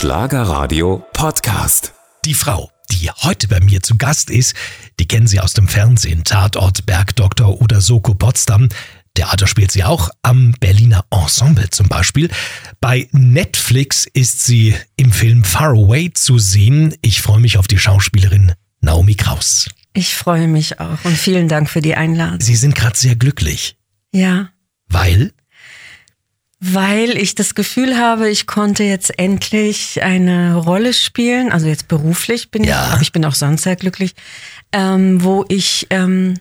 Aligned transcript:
Schlagerradio 0.00 1.04
Podcast. 1.12 1.92
Die 2.24 2.32
Frau, 2.32 2.70
die 2.90 3.10
heute 3.10 3.48
bei 3.48 3.60
mir 3.60 3.82
zu 3.82 3.98
Gast 3.98 4.30
ist, 4.30 4.54
die 4.98 5.06
kennen 5.06 5.26
Sie 5.26 5.40
aus 5.40 5.52
dem 5.52 5.68
Fernsehen, 5.68 6.24
Tatort, 6.24 6.86
Bergdoktor 6.86 7.60
oder 7.60 7.82
Soko 7.82 8.14
Potsdam. 8.14 8.70
Theater 9.12 9.46
spielt 9.46 9.72
sie 9.72 9.84
auch 9.84 10.08
am 10.22 10.54
Berliner 10.58 11.04
Ensemble 11.10 11.68
zum 11.68 11.88
Beispiel. 11.88 12.30
Bei 12.80 13.10
Netflix 13.12 14.06
ist 14.14 14.42
sie 14.46 14.74
im 14.96 15.12
Film 15.12 15.44
Far 15.44 15.72
Away 15.72 16.10
zu 16.14 16.38
sehen. 16.38 16.94
Ich 17.02 17.20
freue 17.20 17.40
mich 17.40 17.58
auf 17.58 17.68
die 17.68 17.78
Schauspielerin 17.78 18.54
Naomi 18.80 19.16
Kraus. 19.16 19.68
Ich 19.92 20.14
freue 20.14 20.48
mich 20.48 20.80
auch 20.80 21.04
und 21.04 21.14
vielen 21.14 21.46
Dank 21.46 21.68
für 21.68 21.82
die 21.82 21.94
Einladung. 21.94 22.40
Sie 22.40 22.56
sind 22.56 22.74
gerade 22.74 22.96
sehr 22.96 23.16
glücklich. 23.16 23.76
Ja. 24.14 24.48
Weil? 24.88 25.34
Weil 26.62 27.16
ich 27.16 27.34
das 27.34 27.54
Gefühl 27.54 27.96
habe, 27.96 28.28
ich 28.28 28.46
konnte 28.46 28.84
jetzt 28.84 29.18
endlich 29.18 30.02
eine 30.02 30.56
Rolle 30.56 30.92
spielen, 30.92 31.50
also 31.52 31.66
jetzt 31.66 31.88
beruflich 31.88 32.50
bin 32.50 32.64
Ja. 32.64 32.86
ich, 32.88 32.92
aber 32.92 33.02
ich 33.02 33.12
bin 33.12 33.24
auch 33.24 33.34
sonst 33.34 33.62
sehr 33.62 33.76
glücklich, 33.76 34.14
ähm, 34.72 35.24
wo 35.24 35.46
ich 35.48 35.86
ähm, 35.88 36.36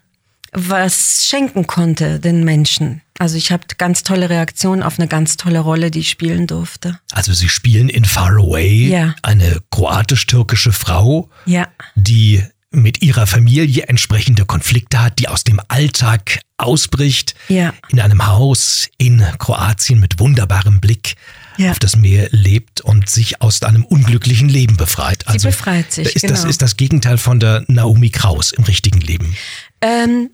was 0.52 1.25
schenken 1.25 1.67
konnte 1.67 2.20
den 2.20 2.44
Menschen. 2.44 3.02
Also 3.17 3.38
ich 3.38 3.52
habe 3.52 3.63
ganz 3.77 4.03
tolle 4.03 4.30
Reaktionen 4.30 4.84
auf 4.84 4.97
eine 4.99 5.08
ganz 5.08 5.38
tolle 5.38 5.59
Rolle, 5.59 5.89
die 5.91 5.99
ich 5.99 6.09
spielen 6.09 6.47
durfte. 6.47 6.99
Also 7.11 7.33
Sie 7.33 7.47
spielen 7.49 7.88
in 7.88 8.03
Far 8.03 8.31
Away 8.31 8.89
Ja. 8.89 9.16
eine 9.22 9.61
kroatisch-türkische 9.72 10.72
Frau, 10.73 11.30
Ja, 11.45 11.67
die 11.95 12.44
mit 12.72 13.02
ihrer 13.02 13.26
Familie 13.26 13.84
entsprechende 13.88 14.46
Konflikte 14.46 15.02
hat, 15.02 15.18
die 15.20 15.28
aus 15.28 15.44
dem 15.44 15.59
Alltag 15.70 16.40
ausbricht, 16.58 17.34
Ja. 17.48 17.73
in 17.90 18.00
einem 18.00 18.28
Haus 18.28 18.90
in 18.98 19.26
Kroatien 19.40 20.00
mit 20.00 20.20
wunderbarem 20.20 20.80
Blick 20.80 21.16
Ja. 21.58 21.72
auf 21.72 21.80
das 21.80 21.95
Meer 21.95 22.28
lebt 22.32 22.82
und 22.82 23.09
sich 23.09 23.42
aus 23.42 23.64
einem 23.64 23.84
unglücklichen 23.86 24.50
Leben 24.50 24.78
befreit. 24.78 25.28
Also 25.28 25.48
befreit 25.48 25.92
sich, 25.92 26.16
ist 26.16 26.23
das 26.23 26.42
genau. 26.42 26.50
ist 26.50 26.61
das 26.61 26.78
Gegenteil 26.78 27.17
von 27.17 27.39
der 27.39 27.64
Naomi 27.67 28.11
Kraus 28.11 28.52
im 28.52 28.64
richtigen 28.66 29.02
Leben. 29.02 29.36
Ähm, 29.81 30.30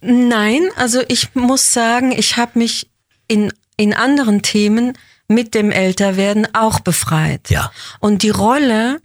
nein, 0.00 0.68
also 0.76 1.02
ich 1.08 1.34
muss 1.34 1.72
sagen, 1.72 2.12
ich 2.12 2.36
habe 2.36 2.58
mich 2.58 2.88
in, 3.26 3.52
in 3.76 3.94
anderen 3.94 4.42
Themen 4.42 4.96
mit 5.26 5.54
dem 5.54 5.70
Älterwerden 5.72 6.46
auch 6.54 6.80
befreit. 6.80 7.50
Ja. 7.50 7.72
Und 8.00 8.22
die 8.22 8.30
Rolle 8.30 9.00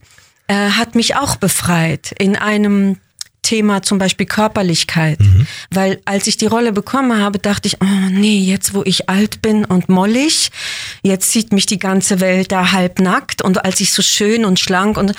äh, 0.47 0.71
hat 0.71 0.95
mich 0.95 1.15
auch 1.15 1.37
befreit 1.37 2.13
in 2.19 2.35
einem 2.35 2.97
Thema 3.45 3.83
zum 3.83 3.99
Beispiel 3.99 4.25
Körperlichkeit. 4.25 5.19
Weil 5.69 6.01
als 6.05 6.25
ich 6.25 6.35
die 6.35 6.47
Rolle 6.47 6.73
bekommen 6.73 7.21
habe, 7.21 7.37
dachte 7.37 7.67
ich, 7.67 7.79
oh 7.79 8.09
nee, 8.09 8.39
jetzt 8.39 8.73
wo 8.73 8.81
ich 8.83 9.07
alt 9.07 9.41
bin 9.41 9.65
und 9.65 9.87
mollig, 9.87 10.49
jetzt 11.03 11.31
sieht 11.31 11.53
mich 11.53 11.67
die 11.67 11.77
ganze 11.77 12.19
Welt 12.19 12.51
da 12.51 12.71
halbnackt 12.71 13.43
und 13.43 13.63
als 13.63 13.79
ich 13.81 13.91
so 13.91 14.01
schön 14.01 14.45
und 14.45 14.59
schlank 14.59 14.97
und 14.97 15.13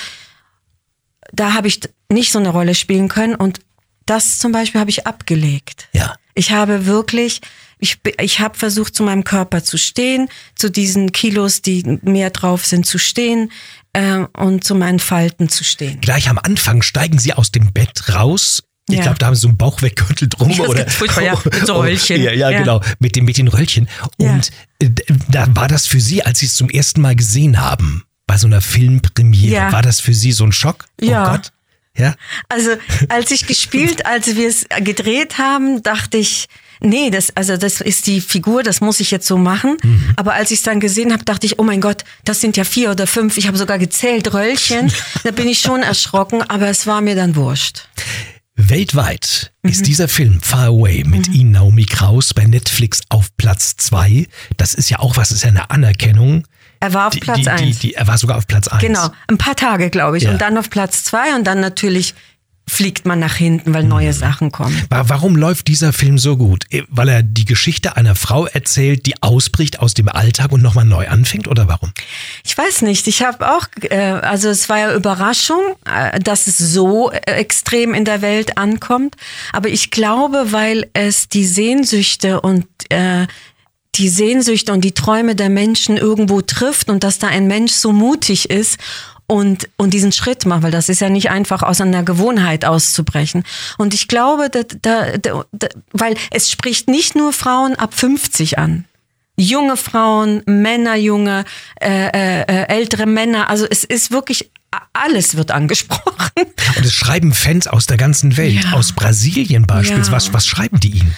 da 1.32 1.54
habe 1.54 1.68
ich 1.68 1.80
nicht 2.10 2.32
so 2.32 2.38
eine 2.40 2.50
Rolle 2.50 2.74
spielen 2.74 3.08
können 3.08 3.36
und 3.36 3.60
das 4.06 4.38
zum 4.38 4.52
Beispiel 4.52 4.80
habe 4.80 4.90
ich 4.90 5.06
abgelegt. 5.06 5.88
Ja. 5.92 6.14
Ich 6.34 6.50
habe 6.50 6.86
wirklich, 6.86 7.40
ich, 7.78 7.98
ich 8.20 8.40
habe 8.40 8.58
versucht, 8.58 8.94
zu 8.94 9.02
meinem 9.02 9.24
Körper 9.24 9.62
zu 9.62 9.78
stehen, 9.78 10.28
zu 10.54 10.70
diesen 10.70 11.12
Kilos, 11.12 11.62
die 11.62 11.98
mehr 12.02 12.30
drauf 12.30 12.66
sind, 12.66 12.86
zu 12.86 12.98
stehen 12.98 13.50
äh, 13.96 14.26
und 14.38 14.62
zu 14.64 14.74
meinen 14.74 14.98
Falten 14.98 15.48
zu 15.48 15.64
stehen. 15.64 16.00
Gleich 16.00 16.28
am 16.28 16.38
Anfang 16.38 16.82
steigen 16.82 17.18
sie 17.18 17.32
aus 17.32 17.50
dem 17.52 17.72
Bett 17.72 18.14
raus. 18.14 18.62
Ich 18.88 18.96
Ja. 18.96 19.02
glaube, 19.02 19.18
da 19.18 19.26
haben 19.26 19.34
sie 19.34 19.40
so 19.40 19.48
einen 19.48 19.56
Bauchweggürtel 19.56 20.28
drum 20.28 20.50
Ja, 20.50 20.58
das 20.58 20.68
oder 20.68 20.88
furchtbar, 20.90 21.22
ja, 21.24 21.40
mit 21.44 21.66
so 21.66 21.74
Röllchen. 21.80 22.22
Ja, 22.22 22.30
ja, 22.32 22.50
Ja. 22.50 22.58
genau, 22.60 22.80
mit 23.00 23.16
dem 23.16 23.24
mit 23.24 23.36
den 23.38 23.48
Röllchen. 23.48 23.88
Und 24.18 24.50
äh, 24.80 24.90
da 25.28 25.46
war 25.56 25.66
das 25.68 25.86
für 25.86 26.00
Sie, 26.00 26.22
als 26.22 26.38
Sie 26.40 26.46
es 26.46 26.54
zum 26.54 26.68
ersten 26.68 27.00
Mal 27.00 27.16
gesehen 27.16 27.60
haben, 27.60 28.04
bei 28.28 28.36
so 28.36 28.46
einer 28.46 28.60
Filmpremiere, 28.60 29.72
war 29.72 29.82
das 29.82 30.00
für 30.00 30.14
Sie 30.14 30.32
so 30.32 30.44
ein 30.44 30.52
Schock? 30.52 30.84
Ja. 31.00 31.26
Oh 31.26 31.30
Gott. 31.32 31.52
Ja. 31.96 32.14
Also 32.50 32.70
als 33.08 33.30
ich 33.30 33.46
gespielt, 33.46 34.04
als 34.04 34.36
wir 34.36 34.48
es 34.48 34.66
gedreht 34.82 35.38
haben, 35.38 35.82
dachte 35.82 36.18
ich, 36.18 36.46
nee, 36.80 37.10
das, 37.10 37.34
also 37.36 37.56
das 37.56 37.80
ist 37.80 38.06
die 38.06 38.20
Figur, 38.20 38.62
das 38.62 38.80
muss 38.80 39.00
ich 39.00 39.10
jetzt 39.10 39.26
so 39.26 39.36
machen. 39.36 39.76
Aber 40.16 40.34
als 40.34 40.50
ich 40.50 40.58
es 40.58 40.62
dann 40.64 40.80
gesehen 40.80 41.12
habe, 41.12 41.24
dachte 41.24 41.46
ich, 41.46 41.58
oh 41.58 41.62
mein 41.62 41.80
Gott, 41.80 42.04
das 42.24 42.40
sind 42.40 42.56
ja 42.56 42.64
vier 42.64 42.90
oder 42.90 43.06
fünf. 43.06 43.36
Ich 43.36 43.46
habe 43.46 43.56
sogar 43.56 43.78
gezählt, 43.78 44.32
Röllchen. 44.34 44.92
da 45.24 45.30
bin 45.30 45.48
ich 45.48 45.60
schon 45.60 45.82
erschrocken, 45.82 46.42
aber 46.42 46.68
es 46.68 46.86
war 46.86 47.00
mir 47.00 47.14
dann 47.14 47.36
wurscht. 47.36 47.88
Weltweit 48.58 49.52
Mhm. 49.62 49.70
ist 49.70 49.86
dieser 49.86 50.08
Film 50.08 50.40
Far 50.40 50.66
Away 50.68 51.04
mit 51.04 51.28
Ihnen, 51.28 51.52
Naomi 51.52 51.84
Kraus, 51.84 52.32
bei 52.32 52.44
Netflix 52.44 53.00
auf 53.10 53.36
Platz 53.36 53.76
zwei. 53.76 54.26
Das 54.56 54.74
ist 54.74 54.88
ja 54.90 54.98
auch 55.00 55.16
was, 55.16 55.30
ist 55.30 55.42
ja 55.42 55.50
eine 55.50 55.70
Anerkennung. 55.70 56.44
Er 56.80 56.94
war 56.94 57.08
auf 57.08 57.12
Die, 57.14 57.20
Platz 57.20 57.38
die, 57.38 57.42
die, 57.42 57.48
eins. 57.50 57.78
die, 57.80 57.94
er 57.94 58.06
war 58.06 58.16
sogar 58.18 58.36
auf 58.38 58.46
Platz 58.46 58.68
eins. 58.68 58.80
Genau, 58.82 59.08
ein 59.28 59.38
paar 59.38 59.56
Tage, 59.56 59.90
glaube 59.90 60.16
ich. 60.18 60.24
Ja. 60.24 60.30
Und 60.30 60.40
dann 60.40 60.56
auf 60.56 60.70
Platz 60.70 61.04
zwei 61.04 61.34
und 61.34 61.44
dann 61.44 61.60
natürlich 61.60 62.14
fliegt 62.68 63.06
man 63.06 63.20
nach 63.20 63.36
hinten, 63.36 63.72
weil 63.74 63.84
neue 63.84 64.12
Sachen 64.12 64.50
kommen. 64.50 64.76
Wa- 64.90 65.04
Warum 65.06 65.36
läuft 65.36 65.68
dieser 65.68 65.92
Film 65.92 66.18
so 66.18 66.36
gut? 66.36 66.64
Eh, 66.70 66.82
Weil 66.88 67.08
er 67.08 67.22
die 67.22 67.44
Geschichte 67.44 67.96
einer 67.96 68.16
Frau 68.16 68.46
erzählt, 68.46 69.06
die 69.06 69.22
ausbricht 69.22 69.78
aus 69.78 69.94
dem 69.94 70.08
Alltag 70.08 70.50
und 70.50 70.62
nochmal 70.62 70.84
neu 70.84 71.06
anfängt 71.08 71.46
oder 71.46 71.68
warum? 71.68 71.92
Ich 72.44 72.58
weiß 72.58 72.82
nicht, 72.82 73.06
ich 73.06 73.22
habe 73.22 73.48
auch, 73.54 73.66
äh, 73.82 73.96
also 73.96 74.48
es 74.48 74.68
war 74.68 74.78
ja 74.80 74.94
Überraschung, 74.94 75.62
äh, 75.84 76.18
dass 76.18 76.48
es 76.48 76.58
so 76.58 77.12
äh, 77.12 77.18
extrem 77.32 77.94
in 77.94 78.04
der 78.04 78.20
Welt 78.20 78.58
ankommt. 78.58 79.14
Aber 79.52 79.68
ich 79.68 79.92
glaube, 79.92 80.46
weil 80.50 80.90
es 80.92 81.28
die 81.28 81.46
Sehnsüchte 81.46 82.40
und 82.40 82.66
äh, 82.90 83.26
die 83.94 84.08
Sehnsüchte 84.08 84.72
und 84.72 84.82
die 84.82 84.92
Träume 84.92 85.36
der 85.36 85.48
Menschen 85.48 85.96
irgendwo 85.96 86.42
trifft 86.42 86.90
und 86.90 87.04
dass 87.04 87.18
da 87.18 87.28
ein 87.28 87.46
Mensch 87.46 87.72
so 87.72 87.92
mutig 87.92 88.50
ist 88.50 88.76
und, 89.26 89.68
und 89.76 89.90
diesen 89.92 90.12
Schritt 90.12 90.46
macht, 90.46 90.62
weil 90.62 90.70
das 90.70 90.88
ist 90.88 91.00
ja 91.00 91.08
nicht 91.08 91.30
einfach 91.30 91.62
aus 91.62 91.80
einer 91.80 92.02
Gewohnheit 92.02 92.64
auszubrechen. 92.64 93.44
Und 93.78 93.92
ich 93.94 94.08
glaube, 94.08 94.50
da, 94.50 94.62
da, 94.82 95.44
da, 95.52 95.68
weil 95.92 96.16
es 96.30 96.50
spricht 96.50 96.88
nicht 96.88 97.16
nur 97.16 97.32
Frauen 97.32 97.74
ab 97.76 97.94
50 97.94 98.58
an. 98.58 98.84
Junge 99.38 99.76
Frauen, 99.76 100.42
Männer, 100.46 100.94
junge, 100.96 101.44
äh, 101.80 102.06
äh, 102.08 102.40
äh, 102.42 102.68
ältere 102.68 103.04
Männer. 103.06 103.50
Also 103.50 103.66
es 103.68 103.84
ist 103.84 104.10
wirklich, 104.10 104.50
alles 104.92 105.36
wird 105.36 105.50
angesprochen. 105.50 106.30
Und 106.76 106.84
es 106.84 106.92
schreiben 106.94 107.34
Fans 107.34 107.66
aus 107.66 107.86
der 107.86 107.96
ganzen 107.98 108.36
Welt, 108.36 108.64
Ja. 108.64 108.72
aus 108.72 108.92
Brasilien 108.92 109.66
beispielsweise. 109.66 110.10
Ja. 110.10 110.16
Was, 110.16 110.32
was 110.32 110.46
schreiben 110.46 110.80
die 110.80 110.90
Ihnen? 110.90 111.14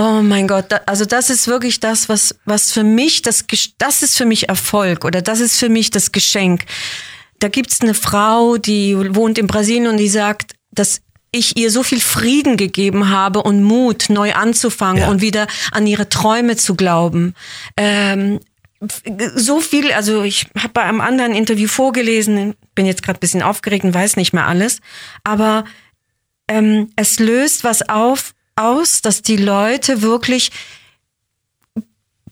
Oh 0.00 0.22
mein 0.22 0.46
Gott, 0.46 0.66
da, 0.70 0.80
also 0.86 1.04
das 1.04 1.28
ist 1.28 1.48
wirklich 1.48 1.80
das, 1.80 2.08
was, 2.08 2.36
was 2.44 2.70
für 2.72 2.84
mich, 2.84 3.22
das, 3.22 3.44
das 3.78 4.02
ist 4.02 4.16
für 4.16 4.26
mich 4.26 4.48
Erfolg 4.48 5.04
oder 5.04 5.22
das 5.22 5.40
ist 5.40 5.56
für 5.58 5.68
mich 5.68 5.90
das 5.90 6.12
Geschenk. 6.12 6.64
Da 7.40 7.48
gibt's 7.48 7.80
eine 7.80 7.94
Frau, 7.94 8.56
die 8.56 8.96
wohnt 9.14 9.38
in 9.38 9.46
Brasilien 9.46 9.86
und 9.86 9.96
die 9.98 10.08
sagt, 10.08 10.54
dass 10.72 11.00
ich 11.30 11.56
ihr 11.58 11.70
so 11.70 11.82
viel 11.82 12.00
Frieden 12.00 12.56
gegeben 12.56 13.10
habe 13.10 13.42
und 13.42 13.62
Mut, 13.62 14.06
neu 14.08 14.32
anzufangen 14.32 15.02
Ja. 15.02 15.08
und 15.10 15.20
wieder 15.20 15.46
an 15.72 15.86
ihre 15.86 16.08
Träume 16.08 16.56
zu 16.56 16.74
glauben. 16.74 17.34
Ähm, 17.76 18.40
so 19.34 19.60
viel, 19.60 19.92
also 19.92 20.22
ich 20.22 20.46
habe 20.56 20.72
bei 20.72 20.82
einem 20.82 21.00
anderen 21.00 21.34
Interview 21.34 21.68
vorgelesen, 21.68 22.54
bin 22.74 22.86
jetzt 22.86 23.02
gerade 23.02 23.18
ein 23.18 23.20
bisschen 23.20 23.42
aufgeregt 23.42 23.84
und 23.84 23.92
weiß 23.92 24.16
nicht 24.16 24.32
mehr 24.32 24.46
alles, 24.46 24.80
aber 25.24 25.64
ähm, 26.48 26.90
es 26.96 27.18
löst 27.18 27.64
was 27.64 27.88
auf, 27.88 28.34
aus, 28.56 29.02
dass 29.02 29.22
die 29.22 29.36
Leute 29.36 30.00
wirklich 30.00 30.50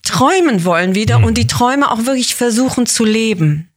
träumen 0.02 0.64
wollen 0.64 0.94
wieder 0.94 1.22
und 1.22 1.36
die 1.36 1.46
Träume 1.48 1.90
auch 1.90 2.06
wirklich 2.06 2.34
versuchen 2.34 2.86
zu 2.86 3.04
leben. 3.04 3.68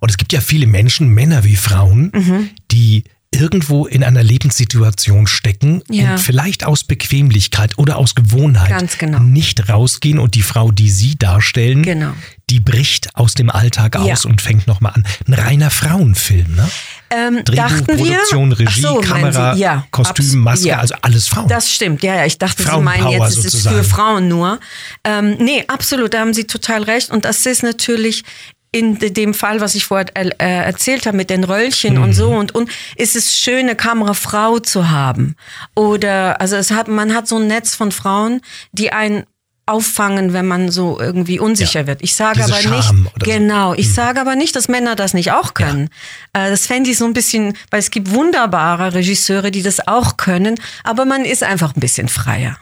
Und 0.00 0.10
es 0.10 0.16
gibt 0.16 0.32
ja 0.32 0.40
viele 0.40 0.66
Menschen, 0.66 1.08
Männer 1.08 1.44
wie 1.44 1.56
Frauen, 1.56 2.10
Mhm. 2.14 2.50
die 2.70 3.04
irgendwo 3.30 3.86
in 3.86 4.02
einer 4.02 4.22
Lebenssituation 4.22 5.26
stecken 5.26 5.82
Ja. 5.90 6.12
und 6.12 6.18
vielleicht 6.18 6.64
aus 6.64 6.82
Bequemlichkeit 6.82 7.76
oder 7.76 7.98
aus 7.98 8.14
Gewohnheit 8.14 8.98
genau. 8.98 9.18
nicht 9.18 9.68
rausgehen 9.68 10.18
und 10.18 10.34
die 10.34 10.40
Frau, 10.40 10.70
die 10.70 10.88
sie 10.88 11.16
darstellen, 11.18 11.82
Genau. 11.82 12.12
die 12.48 12.58
bricht 12.60 13.14
aus 13.16 13.34
dem 13.34 13.50
Alltag 13.50 13.96
Ja. 13.96 14.14
aus 14.14 14.24
und 14.24 14.40
fängt 14.40 14.66
nochmal 14.66 14.92
an. 14.94 15.04
Ein 15.26 15.34
reiner 15.34 15.70
Frauenfilm, 15.70 16.54
ne? 16.56 16.70
Ähm, 17.10 17.44
Drehbuch, 17.44 17.86
Produktion, 17.86 18.52
Regie, 18.52 18.80
so, 18.80 19.00
Kamera, 19.02 19.54
Sie, 19.54 19.60
ja, 19.60 19.86
Kostüm, 19.90 20.38
Maske, 20.40 20.68
ja. 20.68 20.78
also 20.78 20.94
alles 21.02 21.28
Frauen. 21.28 21.48
Das 21.48 21.70
stimmt, 21.70 22.02
ja, 22.02 22.14
ja. 22.16 22.24
Ich 22.24 22.38
dachte, 22.38 22.62
Sie 22.62 22.80
meinen 22.80 23.08
jetzt, 23.08 23.24
es 23.32 23.36
ist 23.36 23.42
sozusagen. 23.52 23.76
für 23.76 23.84
Frauen 23.84 24.28
nur. 24.28 24.58
Ähm, 25.04 25.36
nee, 25.38 25.64
absolut, 25.68 26.14
da 26.14 26.20
haben 26.20 26.32
Sie 26.32 26.44
total 26.44 26.82
recht. 26.82 27.10
Und 27.10 27.26
das 27.26 27.44
ist 27.44 27.62
natürlich 27.62 28.24
in 28.70 28.98
de- 28.98 29.10
dem 29.10 29.32
Fall, 29.34 29.60
was 29.60 29.74
ich 29.74 29.84
vorher 29.86 30.06
äh, 30.16 30.28
äh, 30.38 30.64
erzählt 30.64 31.06
habe 31.06 31.16
mit 31.16 31.30
den 31.30 31.44
Röllchen 31.44 31.98
und 31.98 32.12
so 32.12 32.30
Mhm. 32.32 32.36
und 32.38 32.54
und 32.54 32.70
ist 32.96 33.16
es 33.16 33.36
schön, 33.38 33.60
eine 33.60 33.76
Kamerafrau 33.76 34.58
zu 34.58 34.90
haben. 34.90 35.36
Oder 35.74 36.40
also 36.40 36.56
es 36.56 36.70
hat 36.70 36.88
man 36.88 37.14
hat 37.14 37.28
so 37.28 37.36
ein 37.38 37.46
Netz 37.46 37.74
von 37.74 37.92
Frauen, 37.92 38.40
die 38.72 38.92
einen 38.92 39.24
auffangen, 39.66 40.32
wenn 40.32 40.46
man 40.46 40.70
so 40.70 40.98
irgendwie 40.98 41.38
unsicher 41.38 41.80
Ja. 41.80 41.86
wird. 41.86 42.02
Ich 42.02 42.14
sage 42.14 42.40
Diese 42.40 42.54
aber 42.54 42.62
Scham 42.82 43.02
nicht, 43.02 43.12
so. 43.18 43.24
genau, 43.30 43.74
ich 43.74 43.92
sage 43.92 44.18
aber 44.20 44.34
nicht, 44.34 44.56
dass 44.56 44.66
Männer 44.68 44.96
das 44.96 45.12
nicht 45.12 45.32
auch 45.32 45.52
können. 45.52 45.90
Äh, 46.32 46.48
das 46.48 46.66
fände 46.66 46.88
ich 46.90 46.96
so 46.96 47.04
ein 47.04 47.12
bisschen, 47.12 47.52
weil 47.70 47.80
es 47.80 47.90
gibt 47.90 48.10
wunderbare 48.12 48.94
Regisseure, 48.94 49.50
die 49.50 49.62
das 49.62 49.86
auch 49.86 50.16
können, 50.16 50.58
aber 50.84 51.04
man 51.04 51.26
ist 51.26 51.42
einfach 51.42 51.76
ein 51.76 51.80
bisschen 51.80 52.08
freier. 52.08 52.56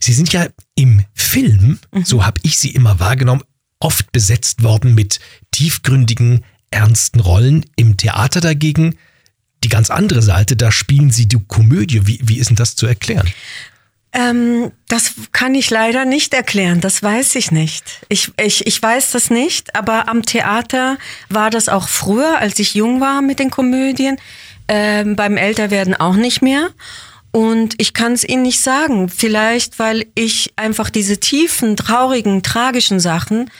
Sie 0.00 0.12
sind 0.12 0.32
ja 0.32 0.46
im 0.74 1.04
Film, 1.14 1.78
Mhm. 1.92 2.04
so 2.04 2.26
habe 2.26 2.40
ich 2.42 2.58
sie 2.58 2.70
immer 2.70 2.98
wahrgenommen, 2.98 3.42
oft 3.80 4.12
besetzt 4.12 4.62
worden 4.62 4.94
mit 4.94 5.18
tiefgründigen, 5.50 6.44
ernsten 6.70 7.20
Rollen. 7.20 7.66
Im 7.76 7.96
Theater 7.96 8.40
dagegen 8.40 8.96
die 9.64 9.68
ganz 9.68 9.90
andere 9.90 10.22
Seite, 10.22 10.56
da 10.56 10.70
spielen 10.70 11.10
Sie 11.10 11.26
die 11.26 11.38
Komödie. 11.46 12.06
Wie, 12.06 12.20
wie 12.22 12.38
ist 12.38 12.50
denn 12.50 12.56
das 12.56 12.76
zu 12.76 12.86
erklären? 12.86 13.28
Ähm, 14.12 14.72
das 14.88 15.12
kann 15.32 15.54
ich 15.54 15.70
leider 15.70 16.04
nicht 16.04 16.34
erklären, 16.34 16.80
das 16.80 17.00
weiß 17.00 17.36
ich 17.36 17.52
nicht. 17.52 17.84
Ich, 18.08 18.32
ich, 18.40 18.66
ich 18.66 18.82
weiß 18.82 19.12
das 19.12 19.30
nicht, 19.30 19.76
aber 19.76 20.08
am 20.08 20.22
Theater 20.22 20.98
war 21.28 21.50
das 21.50 21.68
auch 21.68 21.86
früher, 21.86 22.38
als 22.38 22.58
ich 22.58 22.74
jung 22.74 23.00
war 23.00 23.22
mit 23.22 23.38
den 23.38 23.50
Komödien, 23.50 24.16
ähm, 24.66 25.14
beim 25.14 25.36
Älterwerden 25.36 25.94
auch 25.94 26.16
nicht 26.16 26.42
mehr. 26.42 26.70
Und 27.30 27.74
ich 27.78 27.94
kann 27.94 28.12
es 28.12 28.24
Ihnen 28.24 28.42
nicht 28.42 28.60
sagen. 28.60 29.08
Vielleicht, 29.08 29.78
weil 29.78 30.06
ich 30.16 30.52
einfach 30.56 30.90
diese 30.90 31.20
tiefen, 31.20 31.76
traurigen, 31.76 32.42
tragischen 32.42 32.98
Sachen 32.98 33.50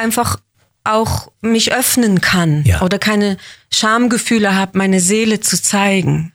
einfach 0.00 0.38
auch 0.82 1.30
mich 1.42 1.72
öffnen 1.72 2.20
kann 2.20 2.64
Ja. 2.64 2.80
oder 2.82 2.98
keine 2.98 3.36
Schamgefühle 3.72 4.54
habe, 4.54 4.78
meine 4.78 5.00
Seele 5.00 5.40
zu 5.40 5.60
zeigen. 5.62 6.32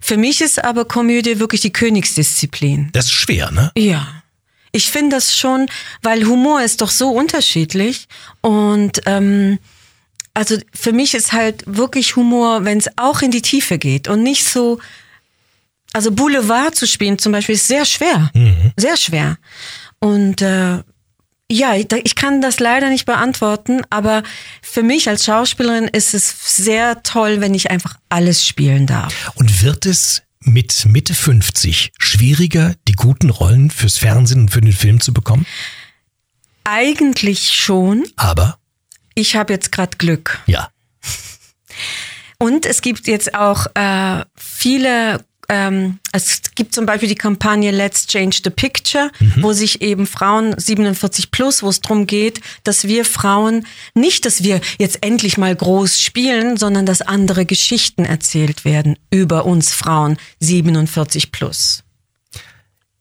Für 0.00 0.16
mich 0.16 0.40
ist 0.40 0.62
aber 0.62 0.84
Komödie 0.84 1.38
wirklich 1.38 1.60
die 1.60 1.72
Königsdisziplin. 1.72 2.90
Das 2.92 3.06
ist 3.06 3.12
schwer, 3.12 3.50
ne? 3.50 3.70
Ja. 3.76 4.06
Ich 4.72 4.90
finde 4.90 5.16
das 5.16 5.36
schon, 5.36 5.68
weil 6.02 6.24
Humor 6.26 6.60
ist 6.62 6.80
doch 6.80 6.90
so 6.90 7.10
unterschiedlich 7.10 8.08
und 8.40 9.00
ähm, 9.06 9.58
also 10.34 10.56
für 10.72 10.92
mich 10.92 11.14
ist 11.14 11.32
halt 11.32 11.62
wirklich 11.66 12.16
Humor, 12.16 12.64
wenn 12.64 12.78
es 12.78 12.88
auch 12.96 13.22
in 13.22 13.30
die 13.30 13.42
Tiefe 13.42 13.78
geht 13.78 14.08
und 14.08 14.24
nicht 14.24 14.44
so, 14.44 14.80
also 15.92 16.10
Boulevard 16.10 16.74
zu 16.74 16.88
spielen 16.88 17.18
zum 17.20 17.30
Beispiel 17.30 17.54
ist 17.54 17.68
sehr 17.68 17.84
schwer, 17.84 18.32
sehr 18.76 18.96
schwer. 18.96 19.38
Und 20.00 20.42
äh, 20.42 20.82
ja, 21.50 21.74
ich 21.74 22.14
kann 22.14 22.40
das 22.40 22.58
leider 22.60 22.88
nicht 22.88 23.06
beantworten, 23.06 23.82
aber 23.90 24.22
für 24.62 24.82
mich 24.82 25.08
als 25.08 25.24
Schauspielerin 25.24 25.88
ist 25.88 26.14
es 26.14 26.56
sehr 26.56 27.02
toll, 27.02 27.40
wenn 27.40 27.54
ich 27.54 27.70
einfach 27.70 27.96
alles 28.08 28.46
spielen 28.46 28.86
darf. 28.86 29.12
Und 29.34 29.62
wird 29.62 29.86
es 29.86 30.22
mit 30.40 30.84
Mitte 30.86 31.14
50 31.14 31.92
schwieriger, 31.98 32.74
die 32.88 32.92
guten 32.92 33.30
Rollen 33.30 33.70
fürs 33.70 33.98
Fernsehen 33.98 34.42
und 34.42 34.50
für 34.50 34.60
den 34.60 34.72
Film 34.72 35.00
zu 35.00 35.12
bekommen? 35.12 35.46
Eigentlich 36.64 37.50
schon. 37.54 38.04
Aber, 38.16 38.58
Ich 39.14 39.36
habe 39.36 39.52
jetzt 39.52 39.70
gerade 39.70 39.96
Glück. 39.98 40.40
ja, 40.46 40.70
Und 42.38 42.66
es 42.66 42.82
gibt 42.82 43.06
jetzt 43.06 43.34
auch 43.34 43.66
äh, 43.74 44.24
viele, 44.36 45.24
ähm, 45.48 45.98
es 46.12 46.42
gibt 46.54 46.74
zum 46.74 46.86
Beispiel 46.86 47.08
die 47.08 47.14
Kampagne 47.14 47.70
Let's 47.70 48.06
Change 48.06 48.40
the 48.44 48.50
Picture, 48.50 49.10
wo 49.36 49.52
sich 49.52 49.82
eben 49.82 50.06
Frauen 50.06 50.54
47 50.56 51.30
plus, 51.30 51.62
wo 51.62 51.68
es 51.68 51.80
darum 51.80 52.06
geht, 52.06 52.40
dass 52.62 52.84
wir 52.84 53.04
Frauen 53.04 53.66
nicht, 53.94 54.24
dass 54.24 54.42
wir 54.42 54.60
jetzt 54.78 55.02
endlich 55.02 55.38
mal 55.38 55.54
groß 55.54 56.00
spielen, 56.00 56.56
sondern 56.56 56.86
dass 56.86 57.02
andere 57.02 57.46
Geschichten 57.46 58.04
erzählt 58.04 58.64
werden 58.64 58.96
über 59.10 59.44
uns 59.44 59.72
Frauen 59.72 60.16
47 60.40 61.32
plus. 61.32 61.84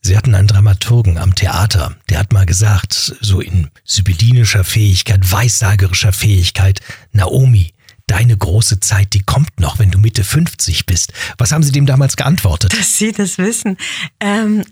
Sie 0.05 0.17
hatten 0.17 0.35
einen 0.35 0.49
Dramaturgen 0.49 1.17
am 1.17 1.33
Theater, 1.33 1.95
der 2.09 2.19
hat 2.19 2.33
mal 2.33 2.45
gesagt, 2.45 3.15
so 3.21 3.39
in 3.39 3.69
sibyllinischer 3.85 4.65
Fähigkeit, 4.65 5.31
weissagerischer 5.31 6.11
Fähigkeit, 6.11 6.81
Naomi, 7.13 7.73
deine 8.13 8.37
große 8.37 8.79
Zeit, 8.79 9.13
die 9.13 9.23
kommt 9.23 9.59
noch, 9.59 9.79
wenn 9.79 9.89
du 9.89 9.97
Mitte 9.97 10.23
50 10.23 10.85
bist. 10.85 11.13
Was 11.39 11.51
haben 11.51 11.63
Sie 11.63 11.71
dem 11.71 11.87
damals 11.87 12.15
geantwortet? 12.15 12.77
Dass 12.77 12.95
Sie 12.95 13.11
das 13.11 13.39
wissen. 13.39 13.75
Ähm, 14.19 14.63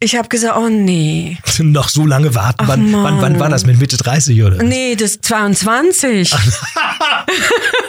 ich 0.00 0.16
habe 0.16 0.28
gesagt, 0.28 0.56
oh 0.56 0.68
nee. 0.68 1.38
noch 1.60 1.88
so 1.88 2.04
lange 2.04 2.34
warten? 2.34 2.66
Wann, 2.66 2.92
wann, 2.92 3.22
wann 3.22 3.38
war 3.38 3.48
das 3.48 3.64
mit 3.64 3.78
Mitte 3.78 3.96
30 3.96 4.42
oder? 4.42 4.60
Nee, 4.64 4.96
das 4.96 5.20
22. 5.20 6.32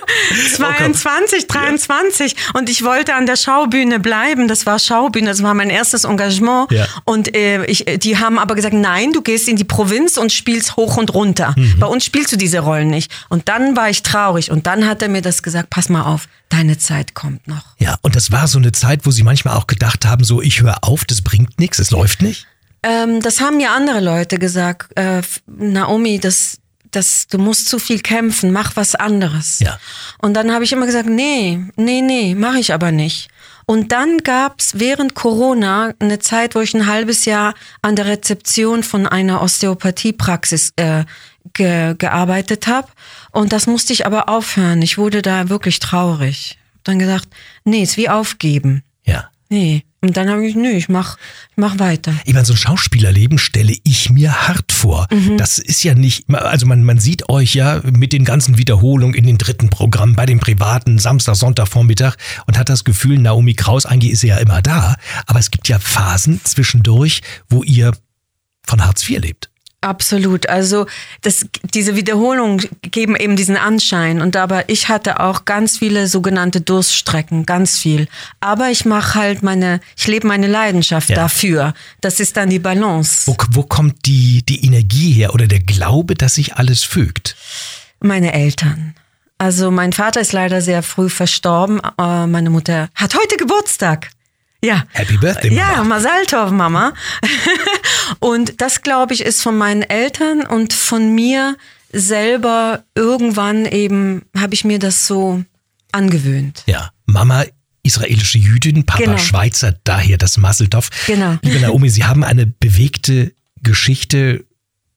22, 0.55 1.47
23. 1.47 2.35
Und 2.53 2.69
ich 2.69 2.83
wollte 2.83 3.15
an 3.15 3.25
der 3.25 3.35
Schaubühne 3.35 3.99
bleiben. 3.99 4.47
Das 4.47 4.65
war 4.65 4.79
Schaubühne, 4.79 5.27
das 5.27 5.43
war 5.43 5.53
mein 5.53 5.69
erstes 5.69 6.03
Engagement. 6.03 6.71
Ja. 6.71 6.87
Und 7.05 7.35
äh, 7.35 7.65
ich, 7.65 7.85
die 7.97 8.17
haben 8.17 8.39
aber 8.39 8.55
gesagt, 8.55 8.73
nein, 8.73 9.13
du 9.13 9.21
gehst 9.21 9.47
in 9.47 9.55
die 9.55 9.63
Provinz 9.63 10.17
und 10.17 10.31
spielst 10.31 10.75
hoch 10.75 10.97
und 10.97 11.13
runter. 11.13 11.53
Mhm. 11.57 11.79
Bei 11.79 11.87
uns 11.87 12.05
spielst 12.05 12.31
du 12.31 12.37
diese 12.37 12.59
Rollen 12.59 12.89
nicht. 12.89 13.11
Und 13.29 13.49
dann 13.49 13.75
war 13.75 13.89
ich 13.89 14.03
traurig. 14.03 14.51
Und 14.51 14.67
dann 14.67 14.87
hat 14.87 15.01
er 15.01 15.09
mir 15.09 15.21
das 15.21 15.43
gesagt, 15.43 15.69
pass 15.69 15.89
mal 15.89 16.03
auf, 16.03 16.27
deine 16.49 16.77
Zeit 16.77 17.13
kommt 17.13 17.47
noch. 17.47 17.63
Ja, 17.79 17.97
und 18.01 18.15
das 18.15 18.31
war 18.31 18.47
so 18.47 18.57
eine 18.57 18.71
Zeit, 18.71 19.05
wo 19.05 19.11
Sie 19.11 19.23
manchmal 19.23 19.55
auch 19.55 19.67
gedacht 19.67 20.05
haben, 20.05 20.23
so 20.23 20.41
ich 20.41 20.61
höre 20.61 20.83
auf, 20.83 21.05
das 21.05 21.21
bringt 21.21 21.59
nichts, 21.59 21.79
es 21.79 21.91
läuft 21.91 22.21
nicht. 22.21 22.47
Ähm, 22.83 23.21
das 23.21 23.41
haben 23.41 23.57
mir 23.57 23.71
andere 23.71 23.99
Leute 23.99 24.39
gesagt. 24.39 24.91
Äh, 24.97 25.21
Naomi, 25.45 26.19
das, 26.19 26.57
das, 26.91 27.27
du 27.27 27.37
musst 27.37 27.69
zu 27.69 27.79
viel 27.79 27.99
kämpfen, 27.99 28.51
mach 28.51 28.75
was 28.75 28.95
anderes. 28.95 29.59
Ja. 29.59 29.79
Und 30.19 30.33
dann 30.35 30.51
habe 30.51 30.63
ich 30.63 30.71
immer 30.71 30.85
gesagt, 30.85 31.09
nee, 31.09 31.59
nee, 31.75 32.01
nee, 32.01 32.35
mache 32.35 32.59
ich 32.59 32.73
aber 32.73 32.91
nicht. 32.91 33.29
Und 33.65 33.91
dann 33.91 34.17
gab's 34.19 34.79
während 34.79 35.13
Corona 35.13 35.93
eine 35.99 36.19
Zeit, 36.19 36.55
wo 36.55 36.59
ich 36.59 36.73
ein 36.73 36.87
halbes 36.87 37.25
Jahr 37.25 37.53
an 37.81 37.95
der 37.95 38.05
Rezeption 38.05 38.83
von 38.83 39.07
einer 39.07 39.41
Osteopathiepraxis 39.41 40.73
äh, 40.75 41.05
ge 41.53 41.95
gearbeitet 41.97 42.67
habe. 42.67 42.89
Und 43.31 43.53
das 43.53 43.67
musste 43.67 43.93
ich 43.93 44.05
aber 44.05 44.29
aufhören. 44.29 44.81
Ich 44.81 44.97
wurde 44.97 45.21
da 45.21 45.49
wirklich 45.49 45.79
traurig. 45.79 46.57
Dann 46.83 46.99
gesagt, 46.99 47.29
nee, 47.63 47.83
ist 47.83 47.97
wie 47.97 48.09
aufgeben. 48.09 48.83
Ja. 49.05 49.29
Nee. 49.49 49.85
Und 50.03 50.17
dann 50.17 50.29
habe 50.31 50.47
ich, 50.47 50.55
nee, 50.55 50.71
ich 50.71 50.89
mach, 50.89 51.17
ich 51.51 51.57
mach 51.57 51.77
weiter. 51.77 52.11
Ich 52.25 52.33
meine, 52.33 52.45
so 52.45 52.53
ein 52.53 52.57
Schauspielerleben 52.57 53.37
stelle 53.37 53.75
ich 53.83 54.09
mir 54.09 54.47
hart 54.47 54.71
vor. 54.71 55.07
Das 55.37 55.59
ist 55.59 55.83
ja 55.83 55.93
nicht, 55.93 56.27
also 56.33 56.65
man, 56.65 56.83
man 56.83 56.97
sieht 56.97 57.29
euch 57.29 57.53
ja 57.53 57.81
mit 57.83 58.11
den 58.11 58.25
ganzen 58.25 58.57
Wiederholungen 58.57 59.13
in 59.13 59.27
den 59.27 59.37
dritten 59.37 59.69
Programmen, 59.69 60.15
bei 60.15 60.25
den 60.25 60.39
privaten 60.39 60.97
Samstag, 60.97 61.35
Sonntag, 61.35 61.67
Vormittag 61.67 62.17
und 62.47 62.57
hat 62.57 62.69
das 62.69 62.83
Gefühl, 62.83 63.19
Naomi 63.19 63.53
Kraus, 63.53 63.85
eigentlich 63.85 64.13
ist 64.13 64.21
sie 64.21 64.29
ja 64.29 64.37
immer 64.37 64.63
da, 64.63 64.95
aber 65.27 65.37
es 65.37 65.51
gibt 65.51 65.67
ja 65.67 65.77
Phasen 65.77 66.41
zwischendurch, 66.43 67.21
wo 67.47 67.61
ihr 67.61 67.91
von 68.65 68.83
Hartz 68.83 69.07
IV 69.07 69.19
lebt. 69.19 69.50
Absolut. 69.83 70.47
Also 70.47 70.85
das, 71.21 71.45
diese 71.73 71.95
Wiederholungen 71.95 72.61
geben 72.83 73.15
eben 73.15 73.35
diesen 73.35 73.57
Anschein. 73.57 74.21
Und 74.21 74.35
aber 74.35 74.69
ich 74.69 74.89
hatte 74.89 75.19
auch 75.19 75.45
ganz 75.45 75.79
viele 75.79 76.07
sogenannte 76.07 76.61
Durststrecken, 76.61 77.47
ganz 77.47 77.79
viel. 77.79 78.07
Aber 78.39 78.69
ich 78.69 78.85
mache 78.85 79.15
halt 79.19 79.41
meine, 79.41 79.81
ich 79.97 80.05
lebe 80.05 80.27
meine 80.27 80.45
Leidenschaft 80.45 81.09
Ja. 81.09 81.15
dafür. 81.15 81.73
Das 81.99 82.19
ist 82.19 82.37
dann 82.37 82.51
die 82.51 82.59
Balance. 82.59 83.23
Wo, 83.25 83.35
wo 83.51 83.63
kommt 83.63 84.05
die, 84.05 84.43
die 84.45 84.63
Energie 84.63 85.13
her 85.13 85.33
oder 85.33 85.47
der 85.47 85.61
Glaube, 85.61 86.13
dass 86.13 86.35
sich 86.35 86.55
alles 86.57 86.83
fügt? 86.83 87.35
Meine 87.99 88.33
Eltern. 88.33 88.93
Also 89.39 89.71
mein 89.71 89.93
Vater 89.93 90.21
ist 90.21 90.33
leider 90.33 90.61
sehr 90.61 90.83
früh 90.83 91.09
verstorben. 91.09 91.79
Äh, 91.99 92.27
Meine 92.27 92.51
Mutter 92.51 92.89
hat 92.93 93.15
heute 93.15 93.37
Geburtstag. 93.37 94.11
Ja. 94.63 94.85
Happy 94.91 95.17
Birthday, 95.17 95.53
Ja, 95.53 95.77
Mama. 95.77 95.83
Masal 95.95 96.25
Tov, 96.27 96.51
Mama. 96.51 96.93
und 98.19 98.61
das, 98.61 98.81
glaube 98.81 99.13
ich, 99.13 99.21
ist 99.21 99.41
von 99.41 99.57
meinen 99.57 99.81
Eltern 99.81 100.45
und 100.45 100.73
von 100.73 101.13
mir 101.15 101.57
selber 101.91 102.83
irgendwann 102.95 103.65
eben, 103.65 104.23
habe 104.37 104.53
ich 104.53 104.63
mir 104.63 104.79
das 104.79 105.07
so 105.07 105.43
angewöhnt. 105.91 106.63
Ja, 106.67 106.91
Mama 107.05 107.43
israelische 107.83 108.37
Jüdin, 108.37 108.85
Papa 108.85 109.03
Genau. 109.03 109.17
Schweizer, 109.17 109.75
daher 109.83 110.17
das 110.17 110.37
Masseltoff. 110.37 110.89
Genau. 111.07 111.37
Liebe 111.41 111.59
Naomi, 111.59 111.89
Sie 111.89 112.03
haben 112.03 112.23
eine 112.23 112.45
bewegte 112.45 113.33
Geschichte. 113.63 114.45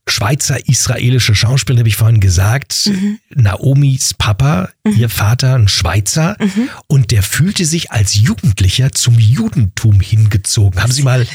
Schweizer 0.07 0.69
israelische 0.69 1.35
Schauspielerin, 1.35 1.81
habe 1.81 1.89
ich 1.89 1.97
vorhin 1.97 2.21
gesagt. 2.21 2.87
Mhm. 2.87 3.19
Naomis 3.35 4.15
Papa, 4.15 4.69
ihr 4.85 5.09
Vater, 5.09 5.55
ein 5.55 5.69
Schweizer. 5.69 6.37
Mhm. 6.39 6.69
Und 6.87 7.11
der 7.11 7.23
fühlte 7.23 7.65
sich 7.65 7.91
als 7.91 8.15
Jugendlicher 8.15 8.93
zum 8.93 9.19
Judentum 9.19 10.01
hingezogen. 10.01 10.83
Haben 10.83 10.93
Sie 10.93 11.03
mal, 11.03 11.27